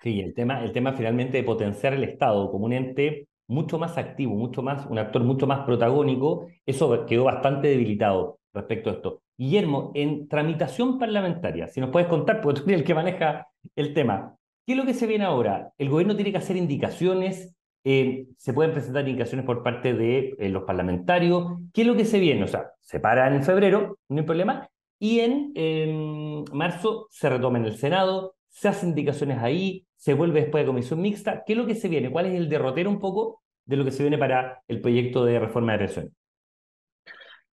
Sí, 0.04 0.20
el 0.20 0.34
tema, 0.34 0.62
el 0.62 0.74
tema 0.74 0.94
finalmente 0.94 1.38
de 1.38 1.44
potenciar 1.44 1.94
el 1.94 2.04
Estado 2.04 2.52
como 2.52 2.66
un 2.66 2.74
ente 2.74 3.29
mucho 3.50 3.80
más 3.80 3.98
activo, 3.98 4.36
mucho 4.36 4.62
más, 4.62 4.86
un 4.86 5.00
actor 5.00 5.24
mucho 5.24 5.48
más 5.48 5.66
protagónico, 5.66 6.48
eso 6.66 7.06
quedó 7.06 7.26
bastante 7.26 7.68
debilitado 7.68 8.40
respecto 8.54 8.90
a 8.90 8.94
esto. 8.94 9.22
Guillermo, 9.38 9.92
en 9.96 10.28
tramitación 10.28 11.00
parlamentaria, 11.00 11.68
si 11.68 11.82
nos 11.82 11.90
puedes 11.90 12.08
contar, 12.08 12.42
porque 12.42 12.62
tú 12.62 12.68
eres 12.68 12.82
el 12.82 12.86
que 12.86 12.94
maneja 12.94 13.48
el 13.76 13.94
tema, 13.94 14.36
¿qué 14.66 14.74
es 14.74 14.78
lo 14.78 14.86
que 14.86 14.94
se 14.94 15.08
viene 15.08 15.26
ahora? 15.26 15.72
¿El 15.78 15.90
gobierno 15.90 16.16
tiene 16.16 16.32
que 16.32 16.38
hacer 16.38 16.58
indicaciones? 16.58 17.56
Eh, 17.84 18.28
¿Se 18.38 18.54
pueden 18.54 18.72
presentar 18.72 19.08
indicaciones 19.08 19.46
por 19.46 19.64
parte 19.64 19.94
de 19.94 20.36
eh, 20.38 20.50
los 20.50 20.64
parlamentarios? 20.64 21.60
¿Qué 21.74 21.82
es 21.82 21.88
lo 21.88 21.96
que 21.96 22.06
se 22.06 22.20
viene? 22.20 22.44
O 22.44 22.48
sea, 22.48 22.72
se 22.82 23.00
para 23.00 23.34
en 23.34 23.44
febrero, 23.44 23.98
no 24.10 24.20
hay 24.20 24.26
problema, 24.26 24.70
y 25.00 25.22
en 25.22 25.54
em, 25.56 26.44
marzo 26.54 27.08
se 27.10 27.30
retoma 27.30 27.58
en 27.58 27.66
el 27.66 27.78
Senado, 27.78 28.36
se 28.60 28.68
hacen 28.68 28.90
indicaciones 28.90 29.38
ahí, 29.38 29.86
se 29.96 30.14
vuelve 30.14 30.42
después 30.42 30.64
de 30.64 30.68
comisión 30.68 31.00
mixta. 31.00 31.46
¿Qué 31.46 31.54
es 31.54 31.58
lo 31.58 31.66
que 31.66 31.76
se 31.76 31.88
viene? 31.88 32.12
¿Cuál 32.12 32.26
es 32.26 32.36
el 32.36 32.50
derrotero 32.50 32.90
un 32.90 33.00
poco 33.00 33.42
de 33.64 33.78
lo 33.78 33.86
que 33.86 33.92
se 33.92 34.04
viene 34.04 34.18
para 34.18 34.62
el 34.68 34.82
proyecto 34.82 35.24
de 35.24 35.40
reforma 35.40 35.72
de 35.72 35.78
pensiones? 35.78 36.12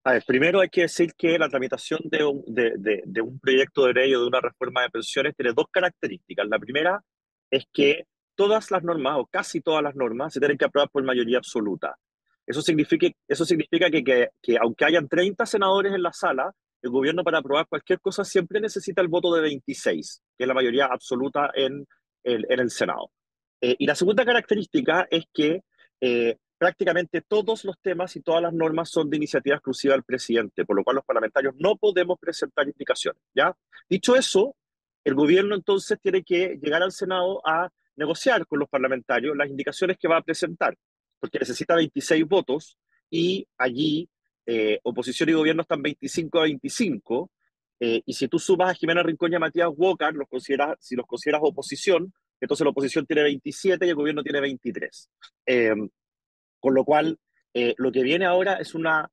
A 0.05 0.13
ver, 0.13 0.23
primero 0.25 0.61
hay 0.61 0.69
que 0.69 0.83
decir 0.83 1.13
que 1.19 1.37
la 1.41 1.49
tramitación 1.49 1.99
de 2.05 2.25
un, 2.25 2.45
de, 2.47 3.03
de, 3.05 3.21
un 3.21 3.41
proyecto 3.41 3.87
de 3.87 3.95
ley 3.95 4.15
o 4.15 4.21
de 4.21 4.29
una 4.29 4.41
reforma 4.41 4.83
de 4.83 4.91
pensiones 4.91 5.35
tiene 5.35 5.53
dos 5.53 5.67
características. 5.73 6.47
La 6.47 6.61
primera 6.61 7.03
es 7.51 7.67
que 7.73 8.05
todas 8.37 8.71
las 8.71 8.85
normas, 8.85 9.19
o 9.19 9.27
casi 9.27 9.61
todas 9.61 9.83
las 9.83 9.97
normas, 9.97 10.33
se 10.33 10.39
tienen 10.39 10.57
que 10.57 10.67
aprobar 10.67 10.89
por 10.89 11.03
mayoría 11.03 11.39
absoluta. 11.39 11.97
Eso 12.47 12.63
significa, 12.63 13.09
eso 13.27 13.45
significa 13.45 13.91
que, 13.91 14.05
que, 14.05 14.29
que, 14.41 14.57
aunque 14.57 14.85
hayan 14.85 15.09
30 15.09 15.47
senadores 15.47 15.93
en 15.93 16.03
la 16.05 16.13
sala, 16.13 16.55
el 16.83 16.91
gobierno 16.91 17.23
para 17.25 17.39
aprobar 17.39 17.67
cualquier 17.69 18.01
cosa 18.01 18.25
siempre 18.25 18.61
necesita 18.61 19.01
el 19.01 19.09
voto 19.09 19.33
de 19.35 19.41
26, 19.43 20.23
que 20.37 20.45
es 20.45 20.49
la 20.49 20.55
mayoría 20.55 20.87
absoluta 20.87 21.51
en 21.55 21.87
el, 22.25 22.47
en 22.49 22.61
el 22.61 22.71
Senado. 22.71 23.13
Eh, 23.61 23.77
y 23.79 23.87
la 23.87 23.95
segunda 23.95 24.25
característica 24.25 25.07
es 25.09 25.25
que 25.33 25.63
eh, 26.01 26.37
prácticamente 26.59 27.23
todos 27.23 27.65
los 27.65 27.79
temas 27.81 28.17
y 28.17 28.21
todas 28.21 28.43
las 28.43 28.53
normas 28.53 28.91
son 28.91 29.09
de 29.09 29.17
iniciativa 29.17 29.57
exclusiva 29.57 29.95
del 29.95 30.03
presidente, 30.03 30.65
por 30.65 30.77
lo 30.77 30.85
cual 30.85 30.97
los 30.97 31.05
parlamentarios 31.05 31.55
no 31.59 31.77
podemos 31.77 32.19
presentar 32.19 32.67
indicaciones. 32.67 33.23
¿ya? 33.35 33.57
Dicho 33.89 34.17
eso, 34.17 34.57
el 35.05 35.15
gobierno 35.15 35.55
entonces 35.55 35.99
tiene 36.01 36.25
que 36.25 36.59
llegar 36.61 36.83
al 36.83 36.93
Senado 36.93 37.41
a 37.47 37.69
negociar 37.97 38.47
con 38.47 38.59
los 38.59 38.69
parlamentarios 38.69 39.37
las 39.37 39.49
indicaciones 39.49 39.97
que 39.99 40.09
va 40.09 40.17
a 40.19 40.23
presentar, 40.23 40.77
porque 41.21 41.39
necesita 41.39 41.77
26 41.77 42.27
votos 42.27 42.77
y 43.11 43.47
allí 43.59 44.09
eh, 44.47 44.81
oposición 44.83 45.29
y 45.29 45.33
gobierno 45.33 45.63
están 45.63 45.83
25 45.83 46.39
a 46.39 46.43
25, 46.43 47.31
eh, 47.81 48.03
y 48.05 48.13
si 48.13 48.29
tú 48.29 48.39
sumas 48.39 48.71
a 48.71 48.75
Jimena 48.75 49.03
Rincón 49.03 49.33
y 49.33 49.37
a 49.37 49.39
Matías 49.39 49.71
Walker, 49.77 50.13
los 50.15 50.29
consideras, 50.29 50.77
si 50.81 50.95
los 50.95 51.07
consideras 51.07 51.43
oposición, 51.45 52.13
entonces 52.41 52.65
la 52.65 52.71
oposición 52.71 53.07
tiene 53.07 53.23
27 53.23 53.87
y 53.87 53.89
el 53.89 53.95
gobierno 53.95 54.23
tiene 54.23 54.41
23. 54.41 55.11
Eh, 55.47 55.75
con 56.59 56.75
lo 56.75 56.85
cual, 56.85 57.19
lo 57.77 57.93
que 57.93 58.03
viene 58.03 58.25
ahora 58.25 58.55
es 58.55 58.75
una 58.75 59.11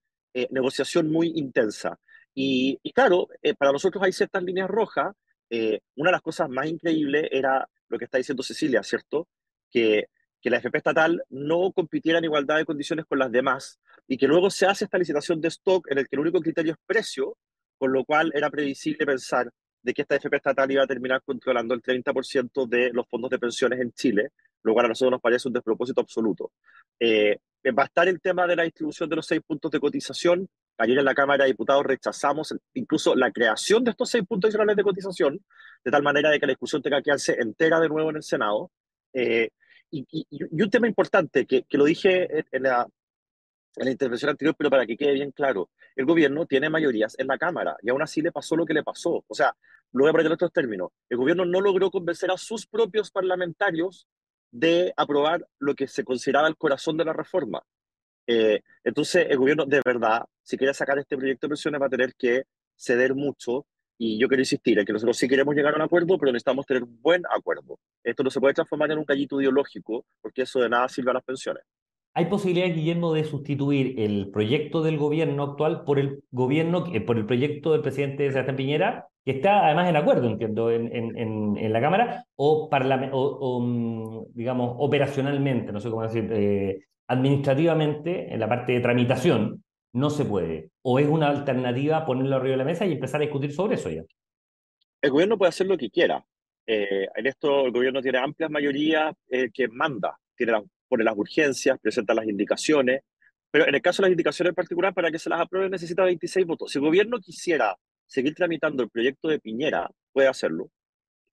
negociación 0.51 1.12
muy 1.12 1.33
intensa. 1.36 2.00
Y, 2.33 2.77
y 2.83 2.91
claro, 2.91 3.27
para 3.57 3.71
nosotros 3.71 4.03
hay 4.03 4.13
ciertas 4.13 4.43
líneas 4.43 4.69
rojas. 4.69 5.15
una 5.50 6.09
de 6.09 6.12
las 6.12 6.21
cosas 6.21 6.48
más 6.48 6.67
increíbles 6.67 7.27
era 7.31 7.67
lo 7.88 7.98
que 7.98 8.05
está 8.05 8.19
diciendo 8.19 8.43
Cecilia, 8.43 8.83
¿cierto? 8.83 9.27
Que, 9.71 10.05
que 10.41 10.50
la 10.50 10.58
FP 10.58 10.77
estatal 10.77 11.24
no 11.29 11.72
compitiera 11.72 12.19
en 12.19 12.25
igualdad 12.25 12.58
de 12.58 12.65
condiciones 12.65 13.05
con 13.05 13.19
las 13.19 13.31
demás 13.31 13.79
y 14.08 14.17
que 14.17 14.27
luego 14.27 14.50
se 14.50 14.65
hace 14.65 14.86
esta 14.86 14.98
licitación 14.98 15.41
de 15.41 15.50
stock 15.50 15.89
en 15.91 16.00
el 16.00 16.08
que 16.08 16.15
el 16.15 16.22
único 16.22 16.39
criterio 16.39 16.74
es 16.74 16.79
precio, 16.86 17.38
con 17.77 17.91
lo 17.91 18.05
cual 18.05 18.31
era 18.34 18.50
previsible 18.50 19.05
pensar 19.05 19.50
de 19.81 19.93
que 19.93 20.01
esta 20.01 20.15
FP 20.15 20.38
estatal 20.38 20.72
iba 20.72 20.84
a 20.84 20.88
terminar 20.88 21.22
controlando 21.24 21.74
el 21.74 21.81
30% 21.81 22.67
de 22.67 22.91
los 22.93 23.08
fondos 23.08 23.29
de 23.29 23.39
pensiones 23.39 23.79
en 23.79 23.91
Chile, 23.93 24.31
lo 24.63 24.74
cual 24.74 24.88
a 24.88 24.89
nosotros 24.89 25.12
nos 25.12 25.22
parece 25.22 25.48
un 25.48 25.53
despropósito 25.53 26.01
absoluto. 26.01 26.51
Eh, 27.00 27.38
va 27.77 27.84
a 27.84 27.86
estar 27.86 28.08
el 28.08 28.19
tema 28.19 28.48
de 28.48 28.55
la 28.55 28.63
distribución 28.63 29.10
de 29.10 29.15
los 29.17 29.25
seis 29.25 29.41
puntos 29.46 29.72
de 29.72 29.79
cotización. 29.79 30.50
Ayer 30.77 30.98
en 30.98 31.05
la 31.05 31.13
Cámara 31.13 31.43
de 31.43 31.51
Diputados 31.51 31.86
rechazamos 31.86 32.55
incluso 32.74 33.15
la 33.15 33.31
creación 33.31 33.84
de 33.84 33.91
estos 33.91 34.10
seis 34.10 34.25
puntos 34.25 34.50
adicionales 34.50 34.75
de 34.75 34.84
cotización, 34.84 35.39
de 35.84 35.91
tal 35.91 36.03
manera 36.03 36.29
de 36.29 36.39
que 36.39 36.46
la 36.46 36.51
discusión 36.51 36.81
tenga 36.81 36.98
que 36.98 37.03
quedarse 37.03 37.38
entera 37.39 37.79
de 37.79 37.89
nuevo 37.89 38.10
en 38.10 38.17
el 38.17 38.24
Senado. 38.24 38.72
Eh, 39.13 39.50
y, 39.91 40.27
un 40.63 40.69
tema 40.69 40.88
importante, 40.88 41.46
que, 41.46 41.63
que 41.63 41.77
lo 41.77 41.86
dije 41.86 42.46
en 42.51 42.63
la, 42.63 42.88
en 43.75 43.86
la 43.86 43.91
intervención 43.91 44.29
anterior, 44.29 44.55
pero 44.58 44.69
para 44.69 44.86
que 44.86 44.98
quede 44.98 45.13
bien 45.13 45.31
claro, 45.31 45.69
el 45.96 46.05
gobierno 46.05 46.46
tiene 46.46 46.69
mayorías 46.69 47.17
en 47.17 47.27
la 47.27 47.38
Cámara 47.38 47.77
y 47.81 47.89
aún 47.89 48.01
así 48.01 48.22
le 48.22 48.31
pasó 48.31 48.55
lo 48.55 48.65
que 48.65 48.74
le 48.74 48.84
pasó. 48.84 49.24
O 49.27 49.36
sea, 49.36 49.55
lo 49.91 50.03
voy 50.03 50.10
a 50.10 50.12
poner 50.12 50.27
en 50.27 50.34
otros 50.34 50.51
términos. 50.51 50.89
El 51.10 51.17
gobierno 51.17 51.46
no 51.46 51.62
logró 51.62 51.89
convencer 51.89 52.31
a 52.31 52.38
sus 52.38 52.65
propios 52.67 53.12
parlamentarios 53.12 54.08
de 54.51 54.93
aprobar 54.98 55.48
lo 55.60 55.75
que 55.75 55.88
se 55.88 56.03
consideraba 56.03 56.48
el 56.48 56.58
corazón 56.58 56.98
de 56.98 57.05
la 57.05 57.13
reforma. 57.13 57.62
Eh, 58.27 58.62
entonces, 58.84 59.27
el 59.29 59.38
gobierno 59.38 59.65
de 59.65 59.81
verdad, 59.84 60.24
si 60.43 60.58
quiere 60.58 60.74
sacar 60.74 61.00
este 61.00 61.17
proyecto 61.17 61.48
de 61.48 61.50
pensiones, 61.50 61.81
va 61.81 61.88
a 61.88 61.89
tener 61.89 62.13
que 62.15 62.43
ceder 62.75 63.15
mucho. 63.15 63.65
Y 64.01 64.18
yo 64.18 64.29
quiero 64.29 64.41
insistir 64.41 64.79
en 64.79 64.86
que 64.86 64.94
nosotros 64.94 65.18
sí 65.18 65.27
queremos 65.27 65.53
llegar 65.53 65.74
a 65.74 65.75
un 65.75 65.82
acuerdo, 65.82 66.18
pero 66.18 66.32
necesitamos 66.32 66.65
tener 66.65 66.84
un 66.84 67.01
buen 67.01 67.22
acuerdo. 67.36 67.77
Esto 68.01 68.24
no 68.24 68.29
se 68.29 68.39
puede 68.39 68.53
transformar 68.53 68.89
en 68.91 69.00
un 69.00 69.03
gallito 69.03 69.41
ideológico, 69.41 70.06
porque 70.22 70.44
eso 70.44 70.62
de 70.62 70.70
nada 70.70 70.88
sirve 70.88 71.12
a 71.12 71.15
las 71.15 71.24
pensiones. 71.24 71.63
¿Hay 72.13 72.25
posibilidad, 72.25 72.74
Guillermo, 72.74 73.13
de 73.13 73.25
sustituir 73.25 74.00
el 74.00 74.29
proyecto 74.32 74.82
del 74.82 74.98
gobierno 74.98 75.44
actual 75.44 75.84
por 75.84 76.00
el 76.00 76.24
gobierno, 76.32 76.86
eh, 76.94 77.01
por 77.01 77.18
el 77.18 77.25
proyecto 77.25 77.74
del 77.74 77.82
presidente 77.82 78.32
Sebastián 78.32 78.56
Piñera, 78.56 79.08
que 79.25 79.32
está 79.32 79.65
además 79.65 79.89
en 79.89 79.98
acuerdo, 79.98 80.27
entiendo, 80.27 80.72
en, 80.72 80.96
en, 80.96 81.58
en 81.58 81.74
la 81.74 81.82
Cámara, 81.82 82.25
o, 82.36 82.70
o, 82.72 83.60
mm, 83.62 84.34
digamos, 84.34 84.75
operacionalmente, 84.79 85.74
no 85.74 85.82
sé 85.82 85.89
cómo 85.89 86.03
decir, 86.03 86.29
eh, 86.32 86.86
administrativamente, 87.08 88.34
en 88.34 88.39
la 88.39 88.48
parte 88.48 88.72
de 88.72 88.79
tramitación, 88.79 89.62
no 89.93 90.10
se 90.10 90.25
puede? 90.25 90.72
¿O 90.81 91.00
es 91.00 91.08
una 91.08 91.29
alternativa 91.29 92.05
ponerlo 92.05 92.36
arriba 92.36 92.51
de 92.51 92.58
la 92.58 92.65
mesa 92.65 92.86
y 92.86 92.93
empezar 92.93 93.22
a 93.22 93.25
discutir 93.25 93.53
sobre 93.53 93.75
eso 93.75 93.89
ya? 93.89 94.03
El 95.01 95.12
gobierno 95.12 95.38
puede 95.38 95.50
hacer 95.50 95.67
lo 95.67 95.77
que 95.77 95.89
quiera. 95.89 96.24
Eh, 96.67 97.08
en 97.15 97.27
esto 97.27 97.65
el 97.65 97.72
gobierno 97.72 98.01
tiene 98.01 98.19
amplias 98.19 98.51
mayorías 98.51 99.13
que 99.53 99.67
manda, 99.69 100.17
tiene 100.36 100.51
la 100.51 100.63
pone 100.89 101.03
las 101.03 101.15
urgencias, 101.15 101.79
presenta 101.79 102.13
las 102.13 102.27
indicaciones, 102.27 103.03
pero 103.51 103.67
en 103.67 103.75
el 103.75 103.81
caso 103.81 104.01
de 104.01 104.08
las 104.08 104.12
indicaciones 104.12 104.50
en 104.50 104.55
particular, 104.55 104.93
para 104.93 105.12
que 105.12 105.19
se 105.19 105.29
las 105.29 105.39
apruebe 105.39 105.69
necesita 105.69 106.03
26 106.03 106.46
votos. 106.46 106.72
Si 106.72 106.79
el 106.79 106.86
gobierno 106.86 107.19
quisiera 107.19 107.77
seguir 108.05 108.34
tramitando 108.36 108.84
el 108.84 108.89
proyecto 108.89 109.29
de 109.29 109.39
Piñera, 109.39 109.89
puede 110.12 110.27
hacerlo. 110.27 110.69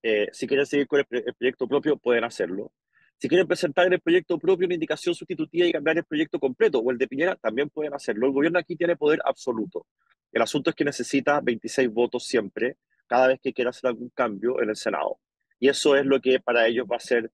Eh, 0.03 0.29
si 0.33 0.47
quieren 0.47 0.67
seguir 0.67 0.87
con 0.87 1.01
el, 1.01 1.07
proyecto 1.35 1.67
propio, 1.67 1.97
pueden 1.97 2.25
hacerlo. 2.25 2.71
Si 3.19 3.29
quieren 3.29 3.47
presentar 3.47 3.87
en 3.87 3.95
el 3.95 4.01
proyecto 4.01 4.39
propio 4.39 4.67
una 4.67 4.75
indicación 4.75 5.15
sustitutiva 5.15 5.67
y 5.67 5.73
cambiar 5.73 5.99
el 5.99 6.05
proyecto 6.05 6.39
completo 6.39 6.81
o 6.81 6.91
el 6.91 6.99
de 6.99 7.09
Piñera, 7.09 7.35
también 7.37 7.71
pueden 7.71 7.95
hacerlo. 7.95 8.27
El 8.27 8.33
gobierno 8.33 8.59
aquí 8.59 8.77
tiene 8.77 8.97
poder 8.97 9.21
absoluto. 9.25 9.87
El 10.33 10.43
asunto 10.43 10.71
es 10.71 10.77
que 10.77 10.85
necesita 10.85 11.41
26 11.41 11.91
votos 11.91 12.27
siempre, 12.27 12.77
cada 13.07 13.29
vez 13.29 13.41
que 13.41 13.55
quiera 13.55 13.71
hacer 13.71 13.89
algún 13.89 14.11
cambio 14.11 14.61
en 14.61 14.69
el 14.69 14.77
Senado. 14.77 15.19
Y 15.59 15.69
eso 15.69 15.97
es 15.97 16.05
lo 16.05 16.21
que 16.21 16.41
para 16.41 16.67
ellos 16.67 16.87
va 16.91 16.97
a 16.97 17.01
ser 17.01 17.31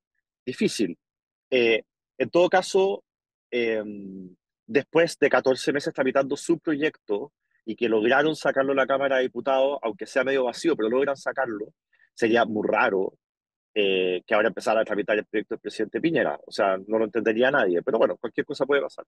difícil. 0.47 0.97
Eh, 1.51 1.83
en 2.17 2.31
todo 2.31 2.49
caso, 2.49 3.03
em, 3.51 4.37
después 4.67 5.19
de 5.19 5.29
14 5.29 5.73
meses 5.73 5.93
tramitando 5.93 6.37
su 6.37 6.61
proyecto 6.61 7.33
y 7.65 7.75
que 7.75 7.89
lograron 7.89 8.37
sacarlo 8.37 8.73
en 8.73 8.77
la 8.77 8.87
Cámara 8.87 9.17
de 9.17 9.25
Diputados, 9.25 9.79
aunque 9.83 10.07
sea 10.07 10.23
medio 10.23 10.45
vacío, 10.45 10.77
pero 10.77 10.89
logran 10.89 11.17
sacarlo, 11.17 11.75
sería 12.15 12.45
muy 12.45 12.67
raro 12.69 13.15
eh, 13.75 14.23
que 14.27 14.35
ahora 14.35 14.49
empezara 14.49 14.81
a 14.81 14.85
tramitar 14.85 15.19
el 15.19 15.25
proyecto 15.25 15.55
del 15.55 15.61
presidente 15.61 16.01
Piñera. 16.01 16.39
O 16.47 16.51
sea, 16.51 16.77
no 16.87 16.99
lo 16.99 17.05
entendería 17.05 17.51
nadie, 17.51 17.83
pero 17.83 17.99
bueno, 17.99 18.17
cualquier 18.17 18.47
cosa 18.47 18.67
puede 18.67 18.83
pasar. 18.83 19.05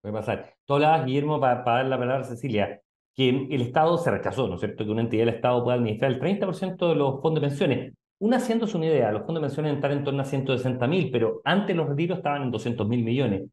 Puede 0.00 0.14
pasar. 0.14 0.54
Tú 0.64 0.78
Guillermo, 1.04 1.40
para, 1.40 1.64
para 1.64 1.78
dar 1.78 1.86
la 1.86 1.98
palabra 1.98 2.22
a 2.22 2.28
Cecilia, 2.28 2.80
que 3.14 3.28
el 3.28 3.62
Estado 3.62 3.96
se 3.98 4.10
rechazó, 4.10 4.46
¿no 4.46 4.54
es 4.54 4.60
cierto?, 4.60 4.84
que 4.84 4.90
una 4.90 5.00
entidad 5.00 5.24
del 5.24 5.34
Estado 5.34 5.64
pueda 5.64 5.78
administrar 5.78 6.12
el 6.12 6.20
30% 6.20 6.88
de 6.88 6.94
los 6.94 7.20
fondos 7.22 7.42
de 7.42 7.48
pensiones. 7.48 7.94
Una 8.18 8.36
haciéndose 8.36 8.76
una 8.76 8.86
idea, 8.86 9.10
los 9.10 9.24
fondos 9.24 9.42
de 9.42 9.48
pensiones 9.48 9.74
están 9.74 9.92
en 9.92 10.04
torno 10.04 10.22
a 10.22 10.24
160 10.24 10.86
mil, 10.86 11.10
pero 11.10 11.40
antes 11.44 11.74
los 11.74 11.88
retiros 11.88 12.18
estaban 12.18 12.42
en 12.42 12.50
200 12.50 12.86
mil 12.88 13.02
millones. 13.02 13.48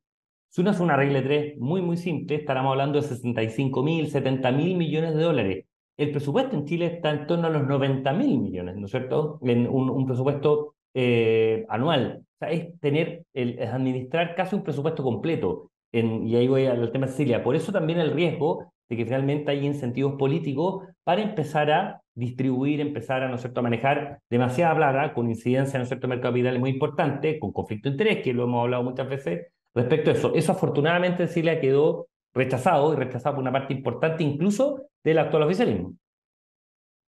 Si 0.49 0.61
uno 0.61 0.69
hace 0.69 0.83
una 0.83 0.95
regla 0.95 1.19
de 1.21 1.25
tres 1.25 1.57
muy, 1.57 1.81
muy 1.81 1.97
simple, 1.97 2.35
estaremos 2.35 2.71
hablando 2.71 3.01
de 3.01 3.07
65 3.07 3.81
mil, 3.83 4.09
70 4.09 4.51
mil 4.51 4.77
millones 4.77 5.15
de 5.15 5.23
dólares. 5.23 5.65
El 5.97 6.11
presupuesto 6.11 6.55
en 6.55 6.65
Chile 6.65 6.87
está 6.87 7.11
en 7.11 7.27
torno 7.27 7.47
a 7.47 7.49
los 7.49 7.67
90 7.67 8.11
mil 8.13 8.39
millones, 8.39 8.75
¿no 8.75 8.85
es 8.85 8.91
cierto? 8.91 9.39
En 9.43 9.67
un, 9.67 10.05
presupuesto 10.05 10.75
eh, 10.93 11.65
anual. 11.69 12.23
O 12.23 12.37
sea, 12.39 12.51
es 12.51 12.79
tener, 12.79 13.25
el, 13.33 13.59
es 13.59 13.69
administrar 13.69 14.35
casi 14.35 14.55
un 14.55 14.63
presupuesto 14.63 15.03
completo. 15.03 15.69
Y 15.91 16.35
ahí 16.35 16.47
voy 16.47 16.65
al 16.65 16.91
tema 16.91 17.05
de 17.05 17.11
Cecilia. 17.11 17.43
Por 17.43 17.55
eso 17.55 17.71
también 17.71 17.99
el 17.99 18.11
riesgo 18.11 18.73
de 18.89 18.97
que 18.97 19.05
finalmente 19.05 19.51
hay 19.51 19.65
incentivos 19.65 20.15
políticos 20.15 20.87
para 21.03 21.21
empezar 21.21 21.71
a 21.71 22.01
distribuir, 22.15 22.81
empezar 22.81 23.23
a, 23.23 23.29
¿no 23.29 23.37
cierto?, 23.37 23.59
a 23.59 23.63
manejar 23.63 24.19
demasiada 24.29 24.75
plata 24.75 25.13
con 25.13 25.29
incidencia, 25.29 25.79
¿no 25.79 25.85
cierto?, 25.85 26.07
mercado 26.07 26.33
capital 26.33 26.59
muy 26.59 26.71
importante, 26.71 27.39
con 27.39 27.51
conflicto 27.51 27.89
de 27.89 27.93
interés, 27.93 28.23
que 28.23 28.33
lo 28.33 28.43
hemos 28.43 28.63
hablado 28.63 28.83
muchas 28.83 29.07
veces 29.07 29.47
respecto 29.73 30.09
a 30.09 30.13
eso. 30.13 30.33
Eso 30.35 30.51
afortunadamente 30.51 31.23
en 31.23 31.29
Chile 31.29 31.59
quedó 31.59 32.07
rechazado 32.33 32.93
y 32.93 32.97
rechazado 32.97 33.35
por 33.35 33.41
una 33.41 33.51
parte 33.51 33.73
importante 33.73 34.23
incluso 34.23 34.89
del 35.03 35.19
actual 35.19 35.43
oficialismo. 35.43 35.95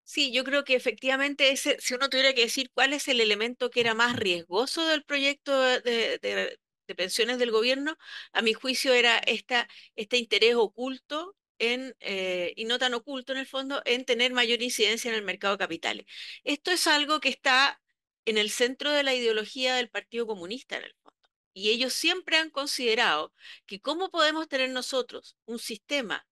Sí, 0.03 0.31
yo 0.31 0.43
creo 0.43 0.63
que 0.63 0.75
efectivamente 0.75 1.49
ese, 1.51 1.77
si 1.79 1.95
uno 1.95 2.09
tuviera 2.09 2.33
que 2.33 2.41
decir 2.41 2.69
cuál 2.73 2.93
es 2.93 3.07
el 3.07 3.21
elemento 3.21 3.71
que 3.71 3.81
era 3.81 3.95
más 3.95 4.15
riesgoso 4.15 4.85
del 4.87 5.03
proyecto 5.03 5.59
de, 5.59 6.59
pensiones 6.95 7.39
del 7.39 7.51
gobierno, 7.51 7.97
a 8.31 8.43
mi 8.43 8.53
juicio 8.53 8.93
era 8.93 9.17
esta, 9.17 9.67
este 9.95 10.17
interés 10.17 10.55
oculto 10.55 11.35
en, 11.57 11.95
eh, 12.01 12.53
y 12.55 12.65
no 12.65 12.77
tan 12.77 12.93
oculto 12.93 13.33
en 13.33 13.39
el 13.39 13.47
fondo, 13.47 13.81
en 13.85 14.05
tener 14.05 14.31
mayor 14.33 14.61
incidencia 14.61 15.09
en 15.09 15.15
el 15.15 15.23
mercado 15.23 15.55
de 15.55 15.63
capitales. 15.63 16.05
Esto 16.43 16.71
es 16.71 16.85
algo 16.87 17.19
que 17.19 17.29
está 17.29 17.81
en 18.25 18.37
el 18.37 18.51
centro 18.51 18.91
de 18.91 19.03
la 19.03 19.15
ideología 19.15 19.75
del 19.75 19.89
Partido 19.89 20.27
Comunista 20.27 20.77
en 20.77 20.83
el 20.83 20.93
fondo. 21.01 21.14
Y 21.55 21.71
ellos 21.71 21.93
siempre 21.93 22.37
han 22.37 22.51
considerado 22.51 23.33
que 23.65 23.81
cómo 23.81 24.11
podemos 24.11 24.47
tener 24.49 24.69
nosotros 24.71 25.37
un 25.45 25.57
sistema 25.59 26.27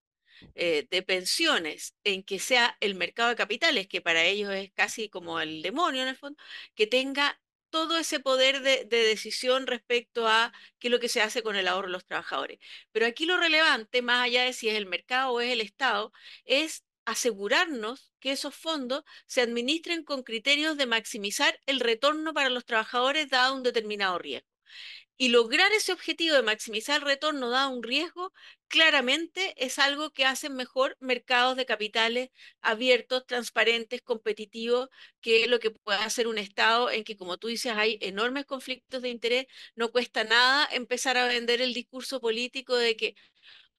eh, 0.56 0.88
de 0.90 1.02
pensiones 1.04 1.96
en 2.04 2.24
que 2.24 2.40
sea 2.40 2.78
el 2.82 2.96
mercado 2.96 3.30
de 3.30 3.36
capitales, 3.36 3.88
que 3.88 4.02
para 4.02 4.24
ellos 4.26 4.54
es 4.54 4.72
casi 4.74 5.10
como 5.10 5.40
el 5.40 5.62
demonio 5.62 6.02
en 6.04 6.10
el 6.10 6.18
fondo, 6.18 6.42
que 6.76 6.88
tenga 6.88 7.40
todo 7.70 7.98
ese 7.98 8.20
poder 8.20 8.62
de, 8.62 8.86
decisión 8.86 9.66
respecto 9.68 10.28
a 10.28 10.54
qué 10.80 10.90
es 10.90 10.92
lo 10.92 11.00
que 11.00 11.10
se 11.10 11.22
hace 11.22 11.42
con 11.42 11.56
el 11.56 11.68
ahorro 11.68 11.88
de 11.88 11.94
los 11.94 12.06
trabajadores. 12.06 12.60
Pero 12.92 13.06
aquí 13.08 13.26
lo 13.26 13.38
relevante, 13.38 14.02
más 14.02 14.26
allá 14.26 14.44
de 14.44 14.54
si 14.54 14.70
es 14.70 14.76
el 14.76 14.86
mercado 14.86 15.32
o 15.32 15.42
es 15.42 15.52
el 15.52 15.62
Estado, 15.62 16.12
es 16.46 16.84
asegurarnos 17.06 18.12
que 18.20 18.32
esos 18.32 18.56
fondos 18.56 19.04
se 19.26 19.42
administren 19.42 20.04
con 20.04 20.24
criterios 20.24 20.78
de 20.78 20.86
maximizar 20.86 21.60
el 21.66 21.80
retorno 21.80 22.34
para 22.34 22.50
los 22.50 22.66
trabajadores 22.66 23.30
dado 23.30 23.56
un 23.56 23.64
determinado 23.64 24.20
riesgo. 24.20 24.48
Y 25.24 25.30
lograr 25.30 25.72
ese 25.72 25.94
objetivo 25.94 26.36
de 26.36 26.42
maximizar 26.44 26.98
el 26.98 27.08
retorno 27.08 27.50
dado 27.50 27.70
un 27.70 27.82
riesgo, 27.82 28.34
claramente 28.68 29.54
es 29.64 29.80
algo 29.80 30.12
que 30.12 30.26
hacen 30.26 30.54
mejor 30.54 30.98
mercados 31.00 31.56
de 31.56 31.66
capitales 31.66 32.30
abiertos, 32.62 33.26
transparentes, 33.26 34.02
competitivos, 34.02 34.90
que 35.22 35.48
lo 35.48 35.60
que 35.60 35.72
puede 35.72 36.00
hacer 36.00 36.28
un 36.28 36.38
Estado 36.38 36.92
en 36.92 37.06
que, 37.06 37.16
como 37.16 37.38
tú 37.38 37.48
dices, 37.48 37.72
hay 37.74 37.98
enormes 38.02 38.46
conflictos 38.46 39.02
de 39.02 39.10
interés, 39.10 39.46
no 39.76 39.92
cuesta 39.94 40.26
nada 40.26 40.68
empezar 40.74 41.18
a 41.18 41.26
vender 41.26 41.62
el 41.62 41.74
discurso 41.74 42.20
político 42.20 42.76
de 42.76 42.98
que 42.98 43.16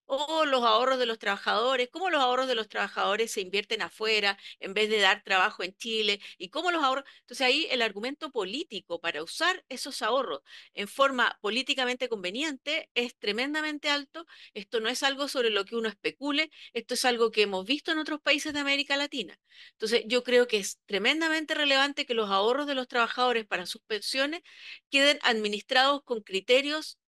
o 0.07 0.45
los 0.45 0.63
ahorros 0.65 0.99
de 0.99 1.07
los 1.07 1.19
trabajadores, 1.19 1.89
cómo 1.91 2.11
los 2.11 2.21
ahorros 2.21 2.49
de 2.49 2.55
los 2.55 2.69
trabajadores 2.69 3.33
se 3.33 3.41
invierten 3.41 3.83
afuera 3.83 4.39
en 4.61 4.75
vez 4.75 4.91
de 4.91 5.01
dar 5.01 5.23
trabajo 5.23 5.63
en 5.63 5.75
Chile 5.77 6.21
y 6.39 6.49
cómo 6.51 6.71
los 6.71 6.83
ahorros. 6.83 7.05
Entonces 7.21 7.47
ahí 7.47 7.67
el 7.71 7.83
argumento 7.83 8.31
político 8.31 9.01
para 9.01 9.23
usar 9.23 9.65
esos 9.69 10.03
ahorros 10.03 10.41
en 10.75 10.89
forma 10.89 11.39
políticamente 11.41 12.09
conveniente 12.09 12.91
es 12.95 13.17
tremendamente 13.19 13.89
alto. 13.91 14.27
Esto 14.55 14.81
no 14.81 14.89
es 14.89 15.03
algo 15.03 15.29
sobre 15.29 15.51
lo 15.51 15.65
que 15.65 15.77
uno 15.77 15.89
especule, 15.89 16.51
esto 16.73 16.95
es 16.95 17.05
algo 17.05 17.31
que 17.31 17.43
hemos 17.43 17.65
visto 17.65 17.93
en 17.93 17.99
otros 17.99 18.21
países 18.21 18.53
de 18.53 18.61
América 18.61 18.97
Latina. 18.97 19.39
Entonces 19.73 20.03
yo 20.07 20.23
creo 20.25 20.47
que 20.47 20.59
es 20.59 20.79
tremendamente 20.87 21.55
relevante 21.55 22.07
que 22.07 22.15
los 22.15 22.31
ahorros 22.31 22.67
de 22.67 22.75
los 22.75 22.89
trabajadores 22.89 23.47
para 23.47 23.67
sus 23.67 23.83
pensiones 23.83 24.43
queden 24.91 25.19
administrados 25.23 26.03
con 26.05 26.21
criterios 26.23 26.99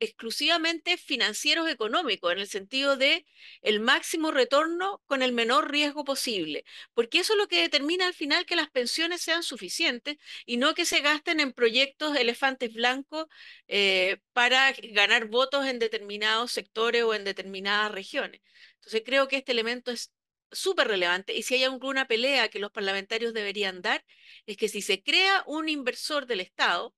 exclusivamente 0.00 0.96
financieros 0.96 1.68
económicos, 1.68 2.32
en 2.32 2.38
el 2.40 2.48
sentido 2.48 2.96
de 2.96 3.26
el 3.62 3.80
máximo 3.80 4.30
retorno 4.30 5.02
con 5.06 5.22
el 5.22 5.32
menor 5.32 5.70
riesgo 5.70 6.04
posible, 6.04 6.64
porque 6.94 7.20
eso 7.20 7.34
es 7.34 7.38
lo 7.38 7.48
que 7.48 7.60
determina 7.60 8.06
al 8.06 8.14
final 8.14 8.46
que 8.46 8.56
las 8.56 8.70
pensiones 8.70 9.22
sean 9.22 9.42
suficientes 9.42 10.16
y 10.46 10.56
no 10.56 10.74
que 10.74 10.84
se 10.86 11.00
gasten 11.00 11.40
en 11.40 11.52
proyectos 11.52 12.16
elefantes 12.16 12.72
blancos 12.72 13.26
eh, 13.68 14.18
para 14.32 14.72
ganar 14.72 15.26
votos 15.26 15.66
en 15.66 15.78
determinados 15.78 16.52
sectores 16.52 17.04
o 17.04 17.14
en 17.14 17.24
determinadas 17.24 17.92
regiones. 17.92 18.40
Entonces 18.76 19.02
creo 19.04 19.28
que 19.28 19.36
este 19.36 19.52
elemento 19.52 19.90
es 19.90 20.12
súper 20.52 20.88
relevante 20.88 21.34
y 21.34 21.42
si 21.42 21.54
hay 21.54 21.64
alguna 21.64 22.06
pelea 22.06 22.48
que 22.48 22.58
los 22.58 22.72
parlamentarios 22.72 23.34
deberían 23.34 23.82
dar, 23.82 24.04
es 24.46 24.56
que 24.56 24.68
si 24.68 24.82
se 24.82 25.02
crea 25.02 25.44
un 25.46 25.68
inversor 25.68 26.26
del 26.26 26.40
Estado, 26.40 26.94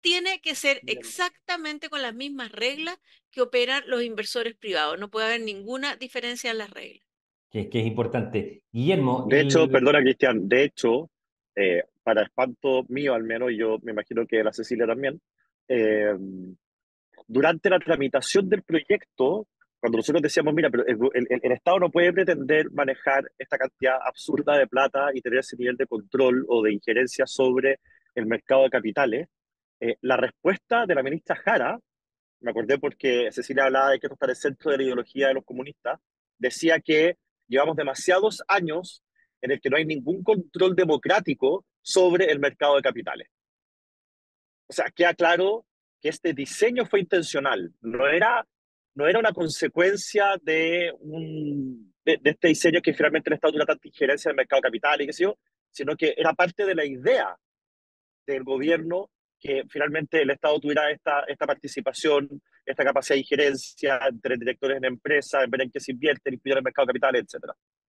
tiene 0.00 0.40
que 0.40 0.54
ser 0.54 0.80
exactamente 0.86 1.88
con 1.88 2.02
las 2.02 2.14
mismas 2.14 2.52
reglas 2.52 2.98
que 3.30 3.42
operan 3.42 3.82
los 3.86 4.02
inversores 4.02 4.54
privados. 4.54 4.98
No 4.98 5.10
puede 5.10 5.26
haber 5.26 5.40
ninguna 5.42 5.96
diferencia 5.96 6.50
en 6.50 6.58
las 6.58 6.70
reglas. 6.70 7.04
Que, 7.50 7.68
que 7.68 7.80
es 7.80 7.86
importante. 7.86 8.62
Guillermo. 8.70 9.26
De 9.28 9.40
hecho, 9.40 9.68
perdona, 9.68 10.00
Cristian, 10.00 10.48
de 10.48 10.64
hecho, 10.64 11.10
eh, 11.56 11.82
para 12.02 12.22
espanto 12.22 12.84
mío 12.88 13.14
al 13.14 13.24
menos, 13.24 13.50
yo 13.56 13.78
me 13.82 13.92
imagino 13.92 14.26
que 14.26 14.44
la 14.44 14.52
Cecilia 14.52 14.86
también, 14.86 15.20
eh, 15.66 16.14
durante 17.26 17.68
la 17.70 17.78
tramitación 17.78 18.48
del 18.48 18.62
proyecto, 18.62 19.46
cuando 19.80 19.98
nosotros 19.98 20.22
decíamos, 20.22 20.54
mira, 20.54 20.70
pero 20.70 20.84
el, 20.86 21.26
el, 21.28 21.52
Estado 21.52 21.78
no 21.78 21.90
puede 21.90 22.12
pretender 22.12 22.70
manejar 22.72 23.30
esta 23.38 23.58
cantidad 23.58 23.98
absurda 24.04 24.58
de 24.58 24.66
plata 24.66 25.08
y 25.14 25.20
tener 25.20 25.40
ese 25.40 25.56
nivel 25.56 25.76
de 25.76 25.86
control 25.86 26.44
o 26.48 26.62
de 26.62 26.72
injerencia 26.72 27.26
sobre 27.26 27.78
el 28.14 28.26
mercado 28.26 28.64
de 28.64 28.70
capitales, 28.70 29.28
eh, 29.80 29.96
la 30.02 30.16
respuesta 30.16 30.86
de 30.86 30.94
la 30.94 31.02
ministra 31.02 31.36
Jara, 31.36 31.78
me 32.40 32.50
acordé 32.50 32.78
porque 32.78 33.30
Cecilia 33.32 33.64
hablaba 33.64 33.90
de 33.90 33.98
que 33.98 34.06
esto 34.06 34.14
está 34.14 34.26
en 34.26 34.30
el 34.30 34.36
centro 34.36 34.70
de 34.70 34.76
la 34.78 34.82
ideología 34.84 35.28
de 35.28 35.34
los 35.34 35.44
comunistas, 35.44 36.00
decía 36.38 36.80
que 36.80 37.16
llevamos 37.46 37.76
demasiados 37.76 38.42
años 38.48 39.02
en 39.40 39.52
el 39.52 39.60
que 39.60 39.70
no 39.70 39.76
hay 39.76 39.84
ningún 39.84 40.22
control 40.22 40.74
democrático 40.74 41.64
sobre 41.80 42.26
el 42.26 42.38
mercado 42.38 42.76
de 42.76 42.82
capitales. 42.82 43.28
O 44.68 44.72
sea, 44.72 44.90
queda 44.94 45.14
claro 45.14 45.64
que 46.00 46.10
este 46.10 46.32
diseño 46.32 46.84
fue 46.86 47.00
intencional, 47.00 47.72
no 47.80 48.06
era, 48.06 48.46
no 48.94 49.06
era 49.08 49.18
una 49.18 49.32
consecuencia 49.32 50.36
de, 50.42 50.92
un, 51.00 51.94
de, 52.04 52.20
este 52.22 52.48
diseño 52.48 52.80
que 52.82 52.94
finalmente 52.94 53.30
el 53.30 53.34
Estado 53.34 53.52
tuviera 53.52 53.66
tanta 53.66 53.88
injerencia 53.88 54.28
en 54.28 54.32
el 54.32 54.36
mercado 54.36 54.60
de 54.60 54.68
capitales 54.68 55.04
y 55.04 55.06
qué 55.06 55.12
sé 55.12 55.22
yo, 55.24 55.38
sino 55.70 55.96
que 55.96 56.14
era 56.16 56.34
parte 56.34 56.66
de 56.66 56.74
la 56.74 56.84
idea 56.84 57.36
del 58.26 58.44
gobierno 58.44 59.10
que 59.40 59.64
finalmente 59.68 60.22
el 60.22 60.30
Estado 60.30 60.58
tuviera 60.60 60.90
esta, 60.90 61.20
esta 61.28 61.46
participación, 61.46 62.28
esta 62.64 62.84
capacidad 62.84 63.16
de 63.16 63.20
injerencia 63.20 64.00
entre 64.08 64.36
directores 64.36 64.78
en 64.78 64.84
empresas, 64.84 65.44
en 65.44 65.50
ver 65.50 65.62
en 65.62 65.70
qué 65.70 65.80
se 65.80 65.92
invierte, 65.92 66.30
en 66.30 66.40
el 66.44 66.62
mercado 66.62 66.86
de 66.86 66.92
capital, 66.92 67.16
etc. 67.16 67.52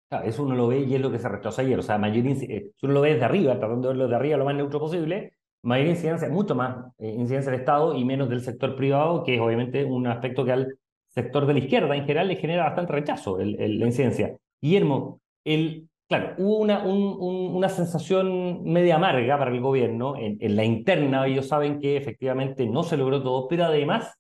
Claro, 0.10 0.26
eso 0.26 0.44
uno 0.44 0.56
lo 0.56 0.68
ve 0.68 0.80
y 0.80 0.96
es 0.96 1.02
lo 1.02 1.12
que 1.12 1.20
se 1.20 1.30
rechaza 1.30 1.62
ayer. 1.62 1.80
O 1.80 1.82
sea, 1.82 1.98
mayor 1.98 2.26
eh, 2.28 2.72
si 2.76 2.86
uno 2.86 2.96
lo 2.96 3.02
ve 3.02 3.14
desde 3.14 3.26
arriba, 3.26 3.58
tratando 3.58 3.88
de 3.88 3.94
verlo 3.94 4.08
de 4.08 4.16
arriba 4.16 4.38
lo 4.38 4.46
más 4.46 4.56
neutro 4.56 4.80
posible, 4.80 5.34
mayor 5.64 5.88
incidencia, 5.88 6.30
mucho 6.30 6.56
más 6.56 6.94
eh, 7.00 7.10
incidencia 7.10 7.52
del 7.52 7.62
Estado 7.62 7.96
y 7.96 8.04
menos 8.06 8.30
del 8.30 8.42
sector 8.42 8.76
privado, 8.76 9.24
que 9.24 9.36
es 9.36 9.42
obviamente 9.42 9.84
un 9.86 10.08
aspecto 10.08 10.44
que 10.46 10.52
al 10.52 10.78
sector 11.08 11.46
de 11.46 11.54
la 11.54 11.60
izquierda 11.60 11.96
en 11.96 12.02
general 12.02 12.28
le 12.28 12.36
genera 12.38 12.64
bastante 12.64 12.94
rechazo, 12.94 13.40
el, 13.40 13.80
la 13.80 13.86
incidencia. 13.86 14.36
Guillermo, 14.62 15.22
el, 15.44 15.90
Claro, 16.12 16.36
hubo 16.40 16.58
una, 16.58 16.84
una 16.84 17.70
sensación 17.70 18.66
media 18.66 18.98
amarga 18.98 19.38
para 19.38 19.50
el 19.50 19.62
gobierno 19.62 20.18
en, 20.18 20.58
la 20.58 20.66
interna. 20.66 21.26
Ellos 21.26 21.48
saben 21.48 21.80
que 21.80 21.96
efectivamente 21.96 22.68
no 22.68 22.84
se 22.84 22.98
logró 22.98 23.24
todo, 23.24 23.48
pero 23.48 23.64
además 23.64 24.20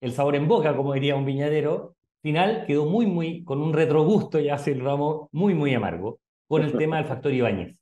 el 0.00 0.10
sabor 0.10 0.34
en 0.34 0.48
boca, 0.48 0.74
como 0.74 0.94
diría 0.94 1.14
un 1.14 1.24
viñadero, 1.24 1.94
final 2.22 2.64
quedó 2.66 2.86
muy, 2.86 3.06
muy, 3.06 3.44
con 3.44 3.62
un 3.62 3.72
retrogusto, 3.72 4.40
ya 4.40 4.58
se 4.58 4.72
el 4.72 4.80
ramo 4.80 5.28
muy, 5.30 5.54
muy 5.54 5.72
amargo, 5.74 6.18
con 6.48 6.64
el 6.64 6.76
tema 6.76 6.96
del 6.96 7.06
factor 7.06 7.32
Ibáñez. 7.32 7.76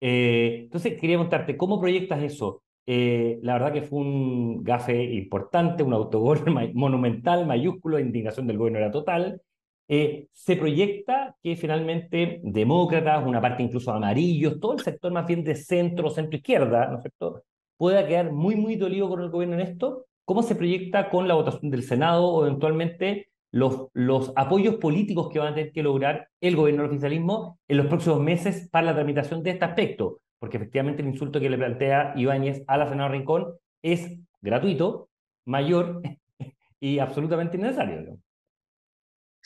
Eh, 0.00 0.60
entonces, 0.62 0.92
quería 0.92 1.16
preguntarte, 1.16 1.56
¿cómo 1.56 1.80
proyectas 1.80 2.22
eso? 2.22 2.62
Eh, 2.86 3.40
la 3.42 3.54
verdad 3.54 3.72
que 3.72 3.82
fue 3.82 3.98
un 3.98 4.62
gafe 4.62 5.02
importante, 5.02 5.82
un 5.82 5.94
autogol 5.94 6.44
monumental, 6.74 7.44
mayúsculo, 7.44 7.98
indignación 7.98 8.46
del 8.46 8.58
gobierno 8.58 8.78
era 8.78 8.92
total. 8.92 9.42
Eh, 9.86 10.28
se 10.32 10.56
proyecta 10.56 11.36
que 11.42 11.56
finalmente 11.56 12.40
demócratas, 12.42 13.26
una 13.26 13.40
parte 13.40 13.62
incluso 13.62 13.92
amarillos, 13.92 14.58
todo 14.58 14.72
el 14.74 14.80
sector 14.80 15.12
más 15.12 15.26
bien 15.26 15.44
de 15.44 15.54
centro, 15.54 16.10
centro-izquierda, 16.10 16.88
¿no 16.88 16.96
es 16.96 17.02
cierto?, 17.02 17.42
pueda 17.76 18.06
quedar 18.06 18.32
muy, 18.32 18.56
muy 18.56 18.76
dolido 18.76 19.08
con 19.08 19.20
el 19.20 19.30
gobierno 19.30 19.56
en 19.56 19.62
esto. 19.62 20.06
¿Cómo 20.24 20.42
se 20.42 20.54
proyecta 20.54 21.10
con 21.10 21.28
la 21.28 21.34
votación 21.34 21.70
del 21.70 21.82
Senado 21.82 22.28
o 22.28 22.46
eventualmente 22.46 23.28
los, 23.50 23.88
los 23.92 24.32
apoyos 24.36 24.76
políticos 24.76 25.28
que 25.30 25.38
van 25.38 25.52
a 25.52 25.54
tener 25.54 25.72
que 25.72 25.82
lograr 25.82 26.28
el 26.40 26.56
gobierno 26.56 26.82
del 26.82 26.90
oficialismo 26.90 27.58
en 27.68 27.76
los 27.76 27.86
próximos 27.86 28.20
meses 28.20 28.68
para 28.70 28.86
la 28.86 28.94
tramitación 28.94 29.42
de 29.42 29.50
este 29.50 29.64
aspecto? 29.64 30.20
Porque 30.38 30.56
efectivamente 30.56 31.02
el 31.02 31.08
insulto 31.08 31.40
que 31.40 31.50
le 31.50 31.58
plantea 31.58 32.14
Ibáñez 32.16 32.64
a 32.66 32.78
la 32.78 32.88
senadora 32.88 33.14
Rincón 33.14 33.54
es 33.82 34.18
gratuito, 34.40 35.10
mayor 35.44 36.00
y 36.80 36.98
absolutamente 37.00 37.58
innecesario. 37.58 38.18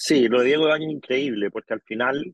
Sí, 0.00 0.28
lo 0.28 0.38
de 0.40 0.46
Diego 0.46 0.66
Ibañez 0.66 0.90
es 0.90 0.94
increíble, 0.94 1.50
porque 1.50 1.74
al 1.74 1.80
final 1.82 2.32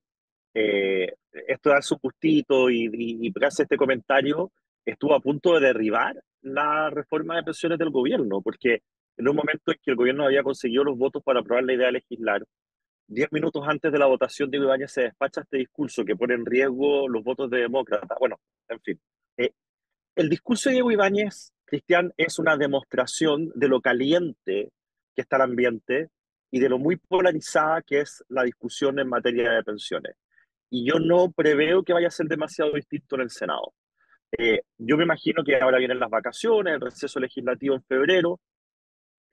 eh, 0.52 1.14
esto 1.48 1.70
dar 1.70 1.82
su 1.82 1.96
gustito 1.96 2.68
y, 2.68 2.90
y, 2.92 3.32
este 3.40 3.76
comentario 3.78 4.52
estuvo 4.84 5.14
a 5.14 5.20
punto 5.20 5.54
de 5.54 5.68
derribar 5.68 6.22
la 6.42 6.90
reforma 6.90 7.36
de 7.36 7.42
pensiones 7.42 7.78
del 7.78 7.88
gobierno, 7.88 8.42
porque 8.42 8.82
en 9.16 9.28
un 9.28 9.36
momento 9.36 9.72
en 9.72 9.78
que 9.82 9.90
el 9.90 9.96
gobierno 9.96 10.26
había 10.26 10.42
conseguido 10.42 10.84
los 10.84 10.98
votos 10.98 11.22
para 11.24 11.40
aprobar 11.40 11.64
la 11.64 11.72
idea 11.72 11.86
de 11.86 11.92
legislar, 11.92 12.44
diez 13.06 13.32
minutos 13.32 13.64
antes 13.66 13.90
de 13.90 13.98
la 13.98 14.06
votación, 14.06 14.50
Diego 14.50 14.66
Ibañez 14.66 14.92
se 14.92 15.04
despacha 15.04 15.40
este 15.40 15.56
discurso 15.56 16.04
que 16.04 16.16
pone 16.16 16.34
en 16.34 16.44
riesgo 16.44 17.08
los 17.08 17.24
votos 17.24 17.48
de 17.48 17.60
demócratas. 17.60 18.18
Bueno, 18.20 18.38
en 18.68 18.80
fin. 18.80 19.00
Eh, 19.38 19.52
el 20.16 20.28
discurso 20.28 20.68
de 20.68 20.74
Diego 20.74 20.92
Ibáñez, 20.92 21.54
Cristian, 21.64 22.12
es 22.18 22.38
una 22.38 22.58
demostración 22.58 23.52
de 23.54 23.68
lo 23.68 23.80
caliente 23.80 24.70
que 25.16 25.22
está 25.22 25.36
el 25.36 25.42
ambiente 25.42 26.10
y 26.54 26.60
de 26.60 26.68
lo 26.68 26.78
muy 26.78 26.94
polarizada 26.94 27.82
que 27.82 27.98
es 27.98 28.24
la 28.28 28.44
discusión 28.44 28.96
en 29.00 29.08
materia 29.08 29.50
de 29.50 29.64
pensiones. 29.64 30.14
Y 30.70 30.86
yo 30.86 31.00
no 31.00 31.32
preveo 31.32 31.82
que 31.82 31.92
vaya 31.92 32.06
a 32.06 32.12
ser 32.12 32.28
demasiado 32.28 32.74
distinto 32.74 33.16
en 33.16 33.22
el 33.22 33.30
Senado. 33.30 33.74
Eh, 34.38 34.62
yo 34.78 34.96
me 34.96 35.02
imagino 35.02 35.42
que 35.42 35.56
ahora 35.56 35.78
vienen 35.78 35.98
las 35.98 36.10
vacaciones, 36.10 36.74
el 36.74 36.80
receso 36.80 37.18
legislativo 37.18 37.74
en 37.74 37.82
febrero, 37.82 38.38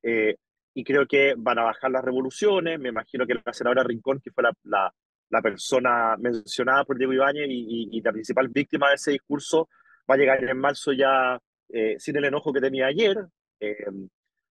eh, 0.01 0.35
y 0.73 0.83
creo 0.83 1.05
que 1.05 1.35
van 1.37 1.59
a 1.59 1.63
bajar 1.65 1.91
las 1.91 2.03
revoluciones. 2.03 2.79
Me 2.79 2.89
imagino 2.89 3.27
que 3.27 3.35
la 3.35 3.53
senadora 3.53 3.83
Rincón, 3.83 4.19
que 4.19 4.31
fue 4.31 4.43
la, 4.43 4.91
la, 5.29 5.41
persona 5.43 6.17
mencionada 6.17 6.85
por 6.85 6.97
Diego 6.97 7.13
Ibáñez 7.13 7.45
y, 7.49 7.87
y, 7.91 8.01
la 8.01 8.13
principal 8.13 8.47
víctima 8.47 8.89
de 8.89 8.95
ese 8.95 9.11
discurso, 9.11 9.69
va 10.09 10.15
a 10.15 10.17
llegar 10.17 10.43
en 10.43 10.57
marzo 10.57 10.91
ya 10.91 11.39
eh, 11.69 11.97
sin 11.99 12.17
el 12.17 12.25
enojo 12.25 12.51
que 12.51 12.61
tenía 12.61 12.87
ayer. 12.87 13.15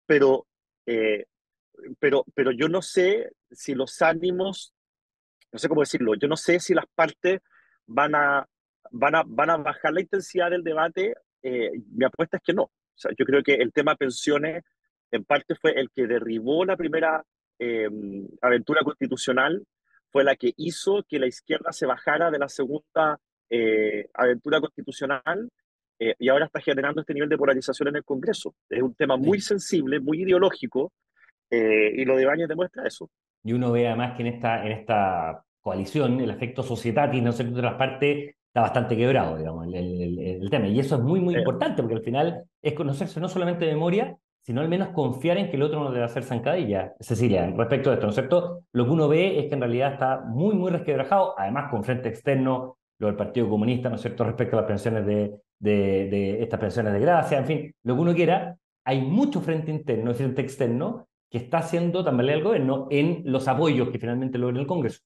pero 0.06 0.46
pero, 1.98 2.24
pero 2.34 2.50
yo 2.52 2.68
no 2.68 2.82
sé 2.82 3.32
si 3.50 3.74
los 3.74 4.00
ánimos, 4.02 4.74
no 5.50 5.58
sé 5.58 5.68
cómo 5.68 5.82
decirlo, 5.82 6.14
yo 6.14 6.28
no 6.28 6.36
sé 6.36 6.60
si 6.60 6.74
las 6.74 6.86
partes 6.94 7.40
van 7.86 8.14
a, 8.14 8.46
van 8.90 9.14
a, 9.14 9.22
van 9.26 9.50
a 9.50 9.56
bajar 9.56 9.92
la 9.92 10.00
intensidad 10.00 10.50
del 10.50 10.64
debate. 10.64 11.14
Eh, 11.42 11.72
mi 11.92 12.04
apuesta 12.04 12.36
es 12.36 12.42
que 12.42 12.54
no. 12.54 12.62
O 12.64 12.72
sea, 12.94 13.12
yo 13.18 13.24
creo 13.24 13.42
que 13.42 13.54
el 13.54 13.72
tema 13.72 13.96
pensiones 13.96 14.62
en 15.10 15.24
parte 15.24 15.54
fue 15.54 15.72
el 15.72 15.90
que 15.90 16.06
derribó 16.06 16.64
la 16.64 16.76
primera 16.76 17.24
em, 17.58 18.26
aventura 18.40 18.82
constitucional, 18.82 19.64
fue 20.10 20.24
la 20.24 20.36
que 20.36 20.52
hizo 20.56 21.04
que 21.08 21.18
la 21.18 21.26
izquierda 21.26 21.72
se 21.72 21.86
bajara 21.86 22.30
de 22.30 22.38
la 22.38 22.48
segunda 22.48 23.18
eh, 23.50 24.08
aventura 24.14 24.60
constitucional 24.60 25.50
eh, 25.98 26.14
y 26.18 26.28
ahora 26.28 26.46
está 26.46 26.60
generando 26.60 27.00
este 27.00 27.14
nivel 27.14 27.28
de 27.28 27.38
polarización 27.38 27.88
en 27.88 27.96
el 27.96 28.04
Congreso. 28.04 28.54
Es 28.68 28.82
un 28.82 28.94
tema 28.94 29.16
muy 29.16 29.40
sensible, 29.40 30.00
muy 30.00 30.22
ideológico, 30.22 30.92
eh, 31.52 31.92
y 31.96 32.04
lo 32.06 32.16
de 32.16 32.24
Baños 32.24 32.48
demuestra 32.48 32.86
eso. 32.86 33.10
Y 33.44 33.52
uno 33.52 33.72
ve 33.72 33.86
además 33.86 34.16
que 34.16 34.22
en 34.22 34.28
esta, 34.28 34.64
en 34.64 34.72
esta 34.72 35.44
coalición 35.60 36.18
el 36.18 36.30
efecto 36.30 36.62
societatis, 36.62 37.22
no 37.22 37.32
sé, 37.32 37.44
de 37.44 37.50
otras 37.50 37.74
partes, 37.74 38.34
está 38.46 38.62
bastante 38.62 38.96
quebrado, 38.96 39.36
digamos, 39.36 39.66
el, 39.66 40.18
el, 40.18 40.50
tema. 40.50 40.66
Y 40.68 40.80
eso 40.80 40.96
es 40.96 41.02
muy, 41.02 41.20
muy 41.20 41.36
importante, 41.36 41.82
porque 41.82 41.96
al 41.96 42.02
final 42.02 42.44
es 42.62 42.72
conocerse 42.72 43.20
no 43.20 43.28
solamente 43.28 43.66
de 43.66 43.72
memoria, 43.72 44.16
sino 44.40 44.62
al 44.62 44.68
menos 44.68 44.88
confiar 44.88 45.36
en 45.36 45.50
que 45.50 45.56
el 45.56 45.62
otro 45.62 45.84
no 45.84 45.92
debe 45.92 46.04
hacer 46.04 46.24
zancadilla. 46.24 46.94
Cecilia, 46.98 47.52
respecto 47.54 47.90
a 47.90 47.94
esto, 47.94 48.06
¿no 48.06 48.10
es 48.10 48.14
cierto? 48.14 48.64
Lo 48.72 48.86
que 48.86 48.90
uno 48.90 49.08
ve 49.08 49.38
es 49.38 49.46
que 49.46 49.54
en 49.54 49.60
realidad 49.60 49.92
está 49.92 50.20
muy, 50.20 50.54
muy 50.54 50.70
resquebrajado, 50.70 51.38
además 51.38 51.70
con 51.70 51.84
frente 51.84 52.08
externo, 52.08 52.78
lo 52.98 53.08
del 53.08 53.16
Partido 53.16 53.48
Comunista, 53.48 53.90
¿no 53.90 53.96
es 53.96 54.00
cierto?, 54.00 54.24
respecto 54.24 54.56
a 54.56 54.60
las 54.60 54.68
pensiones 54.68 55.04
de, 55.04 55.34
de, 55.58 56.42
estas 56.42 56.58
pensiones 56.58 56.94
de 56.94 57.00
gracia, 57.00 57.38
en 57.38 57.46
fin, 57.46 57.74
lo 57.82 57.94
que 57.94 58.00
uno 58.00 58.14
quiera, 58.14 58.56
hay 58.84 59.02
mucho 59.02 59.40
frente 59.40 59.70
interno 59.70 60.10
y 60.10 60.14
frente 60.14 60.42
externo 60.42 61.08
que 61.32 61.38
está 61.38 61.58
haciendo 61.58 62.04
también 62.04 62.30
el 62.30 62.44
gobierno 62.44 62.88
en 62.92 63.22
los 63.26 63.48
apoyos 63.48 63.90
que 63.90 63.98
finalmente 63.98 64.38
logra 64.38 64.60
el 64.60 64.68
Congreso. 64.68 65.00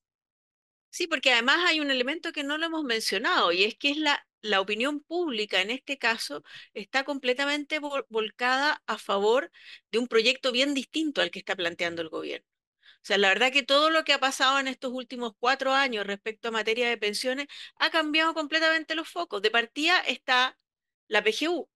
Sí, 0.91 1.07
porque 1.07 1.33
además 1.33 1.59
hay 1.67 1.81
un 1.81 1.91
elemento 1.91 2.33
que 2.33 2.43
no 2.43 2.57
lo 2.59 2.67
hemos 2.67 2.85
mencionado 2.85 3.53
y 3.53 3.65
es 3.65 3.77
que 3.77 3.91
es 3.91 3.99
la, 3.99 4.27
la 4.41 4.61
opinión 4.61 5.01
pública 5.01 5.61
en 5.61 5.71
este 5.71 5.99
caso 5.99 6.43
está 6.73 7.05
completamente 7.05 7.79
volcada 8.09 8.83
a 8.87 8.97
favor 8.99 9.51
de 9.91 9.99
un 9.99 10.09
proyecto 10.09 10.53
bien 10.53 10.73
distinto 10.75 11.21
al 11.21 11.31
que 11.31 11.39
está 11.41 11.55
planteando 11.55 12.01
el 12.03 12.09
gobierno. 12.09 12.47
O 13.03 13.07
sea, 13.07 13.19
la 13.19 13.29
verdad 13.29 13.53
que 13.53 13.63
todo 13.63 13.91
lo 13.91 14.05
que 14.05 14.13
ha 14.15 14.21
pasado 14.21 14.59
en 14.61 14.69
estos 14.69 14.93
últimos 14.93 15.35
cuatro 15.39 15.73
años 15.73 16.07
respecto 16.07 16.49
a 16.49 16.51
materia 16.53 16.89
de 16.89 16.99
pensiones 16.99 17.47
ha 17.77 17.91
cambiado 17.91 18.35
completamente 18.35 18.95
los 18.97 19.09
focos. 19.09 19.43
De 19.43 19.51
partida 19.51 20.01
está 20.01 20.59
la 21.09 21.23
PGU, 21.23 21.69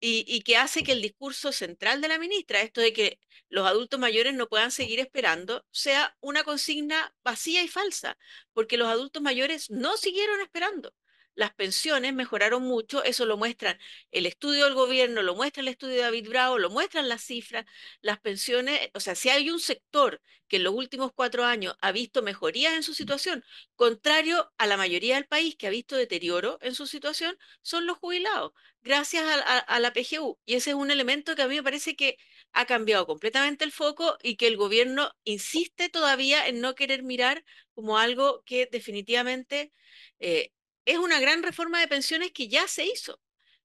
y, 0.00 0.42
que 0.42 0.56
hace 0.56 0.82
que 0.84 0.92
el 0.92 1.02
discurso 1.02 1.52
central 1.52 2.00
de 2.00 2.08
la 2.08 2.18
ministra, 2.18 2.60
esto 2.62 2.80
de 2.80 2.92
que 2.92 3.18
los 3.48 3.66
adultos 3.66 3.98
mayores 4.00 4.34
no 4.34 4.48
puedan 4.48 4.70
seguir 4.70 5.00
esperando, 5.00 5.64
sea 5.70 6.16
una 6.20 6.44
consigna 6.44 7.14
vacía 7.24 7.62
y 7.62 7.68
falsa, 7.68 8.16
porque 8.52 8.76
los 8.76 8.88
adultos 8.88 9.22
mayores 9.22 9.70
no 9.70 9.96
siguieron 9.96 10.40
esperando 10.40 10.92
las 11.38 11.54
pensiones 11.54 12.12
mejoraron 12.14 12.64
mucho, 12.64 13.04
eso 13.04 13.24
lo 13.24 13.36
muestran 13.36 13.78
el 14.10 14.26
estudio 14.26 14.64
del 14.64 14.74
gobierno, 14.74 15.22
lo 15.22 15.36
muestra 15.36 15.60
el 15.60 15.68
estudio 15.68 15.94
de 15.94 16.00
David 16.00 16.28
Bravo, 16.28 16.58
lo 16.58 16.68
muestran 16.68 17.08
las 17.08 17.22
cifras, 17.22 17.64
las 18.00 18.18
pensiones, 18.18 18.90
o 18.94 18.98
sea, 18.98 19.14
si 19.14 19.28
hay 19.28 19.48
un 19.48 19.60
sector 19.60 20.20
que 20.48 20.56
en 20.56 20.64
los 20.64 20.74
últimos 20.74 21.12
cuatro 21.14 21.44
años 21.44 21.76
ha 21.80 21.92
visto 21.92 22.22
mejorías 22.22 22.74
en 22.74 22.82
su 22.82 22.92
situación, 22.92 23.44
contrario 23.76 24.52
a 24.58 24.66
la 24.66 24.76
mayoría 24.76 25.14
del 25.14 25.26
país 25.28 25.54
que 25.54 25.68
ha 25.68 25.70
visto 25.70 25.94
deterioro 25.94 26.58
en 26.60 26.74
su 26.74 26.88
situación, 26.88 27.38
son 27.62 27.86
los 27.86 27.98
jubilados, 27.98 28.50
gracias 28.82 29.24
a, 29.24 29.78
la 29.78 29.92
PGU. 29.92 30.40
Y 30.44 30.54
ese 30.54 30.70
es 30.70 30.76
un 30.76 30.90
elemento 30.90 31.36
que 31.36 31.42
a 31.42 31.48
mí 31.48 31.54
me 31.54 31.62
parece 31.62 31.94
que 31.94 32.16
ha 32.52 32.66
cambiado 32.66 33.06
completamente 33.06 33.64
el 33.64 33.70
foco 33.70 34.18
y 34.24 34.34
que 34.36 34.48
el 34.48 34.56
gobierno 34.56 35.12
insiste 35.22 35.88
todavía 35.88 36.48
en 36.48 36.60
no 36.60 36.74
querer 36.74 37.04
mirar 37.04 37.44
como 37.74 37.96
algo 37.98 38.42
que 38.44 38.66
definitivamente... 38.66 39.72
Eh, 40.18 40.50
es 40.88 40.98
una 40.98 41.20
gran 41.20 41.42
reforma 41.42 41.80
de 41.80 41.86
pensiones 41.86 42.32
que 42.32 42.48
ya 42.48 42.66
se 42.66 42.86
hizo, 42.86 43.18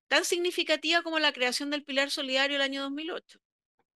tan 0.09 0.25
significativa 0.25 1.01
como 1.03 1.19
la 1.19 1.31
creación 1.31 1.69
del 1.69 1.85
Pilar 1.85 2.09
Solidario 2.09 2.57
el 2.57 2.61
año 2.61 2.81
2008. 2.81 3.39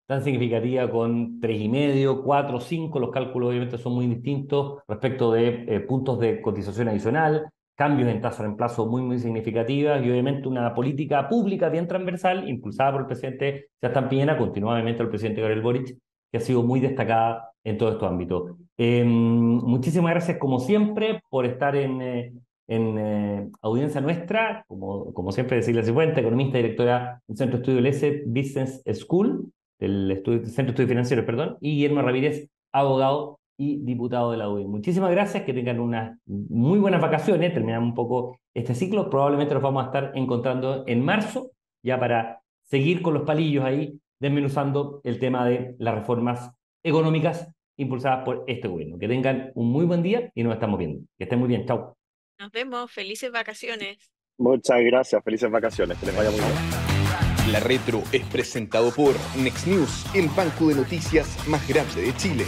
Tan 0.06 0.24
significativa 0.24 0.90
con 0.90 1.42
tres 1.42 1.60
y 1.60 1.68
medio, 1.68 2.24
cuatro, 2.24 2.62
cinco, 2.62 3.00
los 3.00 3.12
cálculos 3.12 3.50
obviamente 3.50 3.78
son 3.78 3.96
muy 3.96 4.08
distintos 4.08 4.82
respecto 4.88 5.34
de 5.34 5.66
eh, 5.68 5.80
puntos 5.82 6.20
de 6.20 6.42
cotización 6.42 6.88
adicional, 6.88 7.50
cambios 7.76 8.08
en 8.10 8.22
tasa 8.22 8.38
de 8.38 8.44
reemplazo 8.44 8.86
muy, 8.86 9.02
muy 9.02 9.20
significativas 9.20 10.02
y 10.06 10.10
obviamente 10.10 10.48
una 10.48 10.74
política 10.74 11.28
pública 11.28 11.68
bien 11.68 11.86
transversal 11.86 12.48
impulsada 12.48 12.94
por 12.94 13.02
el 13.02 13.08
presidente 13.08 13.72
Sebastián 13.82 14.08
Piñera, 14.08 14.38
continuamente 14.38 15.04
el 15.04 15.10
presidente 15.10 15.42
Gabriel 15.42 15.62
Boric, 15.62 15.98
que 16.32 16.38
ha 16.38 16.42
sido 16.42 16.64
muy 16.64 16.80
destacada 16.80 17.52
en 17.66 17.78
todo 17.78 17.92
estos 17.92 18.10
ámbitos. 18.10 18.54
Em, 18.78 19.06
muchísimas 19.06 20.12
gracias 20.12 20.38
como 20.38 20.60
siempre 20.60 21.20
por 21.30 21.46
estar 21.46 21.76
en, 21.76 22.02
eh, 22.02 22.34
en 22.68 22.98
eh, 22.98 23.50
audiencia 23.62 24.02
nuestra, 24.02 24.66
como, 24.68 25.14
como 25.14 25.32
siempre 25.32 25.58
decirle 25.58 25.84
Cifuente, 25.84 26.20
economista 26.20 26.60
y 26.60 26.64
directora 26.64 27.22
del 27.28 27.38
Centro 27.38 27.58
de 27.58 27.64
Estudio 27.64 27.90
S 27.90 28.24
Business 28.26 28.84
School, 28.94 29.52
del 29.80 30.12
estudio, 30.12 30.40
Centro 30.46 30.66
de 30.66 30.70
Estudios 30.72 30.90
Financieros, 30.90 31.26
perdón, 31.26 31.58
y 31.62 31.76
Guillermo 31.76 32.02
Ramírez, 32.02 32.50
abogado 32.74 33.40
y 33.58 33.78
diputado 33.84 34.32
de 34.32 34.38
la 34.38 34.50
UDI. 34.50 34.66
Muchísimas 34.66 35.12
gracias, 35.12 35.44
que 35.44 35.54
tengan 35.54 35.80
unas 35.80 36.18
muy 36.26 36.80
buenas 36.80 37.02
vacaciones, 37.02 37.54
terminamos 37.54 37.90
un 37.90 37.96
poco 37.96 38.38
este 38.54 38.76
ciclo, 38.76 39.10
probablemente 39.10 39.54
los 39.54 39.64
vamos 39.64 39.84
a 39.84 39.88
estar 39.88 40.12
encontrando 40.16 40.84
en 40.88 41.04
marzo, 41.04 41.52
ya 41.84 42.00
para 42.00 42.42
seguir 42.64 43.02
con 43.02 43.14
los 43.14 43.24
palillos 43.24 43.64
ahí, 43.64 44.00
desmenuzando 44.20 45.02
el 45.04 45.20
tema 45.20 45.48
de 45.48 45.76
las 45.80 45.96
reformas 45.96 46.52
económicas 46.84 47.52
impulsadas 47.78 48.24
por 48.26 48.44
este 48.48 48.68
gobierno. 48.68 48.98
Que 48.98 49.08
tengan 49.08 49.52
un 49.56 49.72
muy 49.72 49.86
buen 49.86 50.04
día 50.04 50.32
y 50.34 50.44
nos 50.44 50.54
estamos 50.54 50.80
viendo. 50.80 51.02
Que 51.18 51.26
estén 51.26 51.40
muy 51.40 51.48
bien. 51.48 51.66
Chao. 51.66 51.97
Nos 52.40 52.52
vemos, 52.52 52.92
felices 52.92 53.32
vacaciones. 53.32 53.98
Muchas 54.38 54.78
gracias, 54.84 55.24
felices 55.24 55.50
vacaciones, 55.50 55.98
que 55.98 56.06
les 56.06 56.16
vaya 56.16 56.30
muy 56.30 56.40
bien. 56.40 57.52
La 57.52 57.60
Retro 57.60 58.04
es 58.12 58.24
presentado 58.26 58.92
por 58.92 59.16
Next 59.36 59.66
News, 59.66 60.06
el 60.14 60.28
banco 60.30 60.68
de 60.68 60.76
noticias 60.76 61.48
más 61.48 61.68
grande 61.68 62.00
de 62.00 62.16
Chile. 62.16 62.46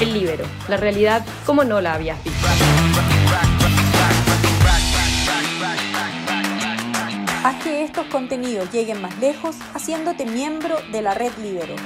El 0.00 0.14
Libero, 0.14 0.46
la 0.70 0.78
realidad 0.78 1.22
como 1.44 1.64
no 1.64 1.82
la 1.82 1.92
habías 1.92 2.24
visto. 2.24 2.46
Haz 7.44 7.62
que 7.62 7.82
estos 7.84 8.06
contenidos 8.06 8.72
lleguen 8.72 9.02
más 9.02 9.18
lejos 9.18 9.56
haciéndote 9.74 10.24
miembro 10.24 10.76
de 10.92 11.02
la 11.02 11.12
red 11.12 11.32
Libero. 11.42 11.76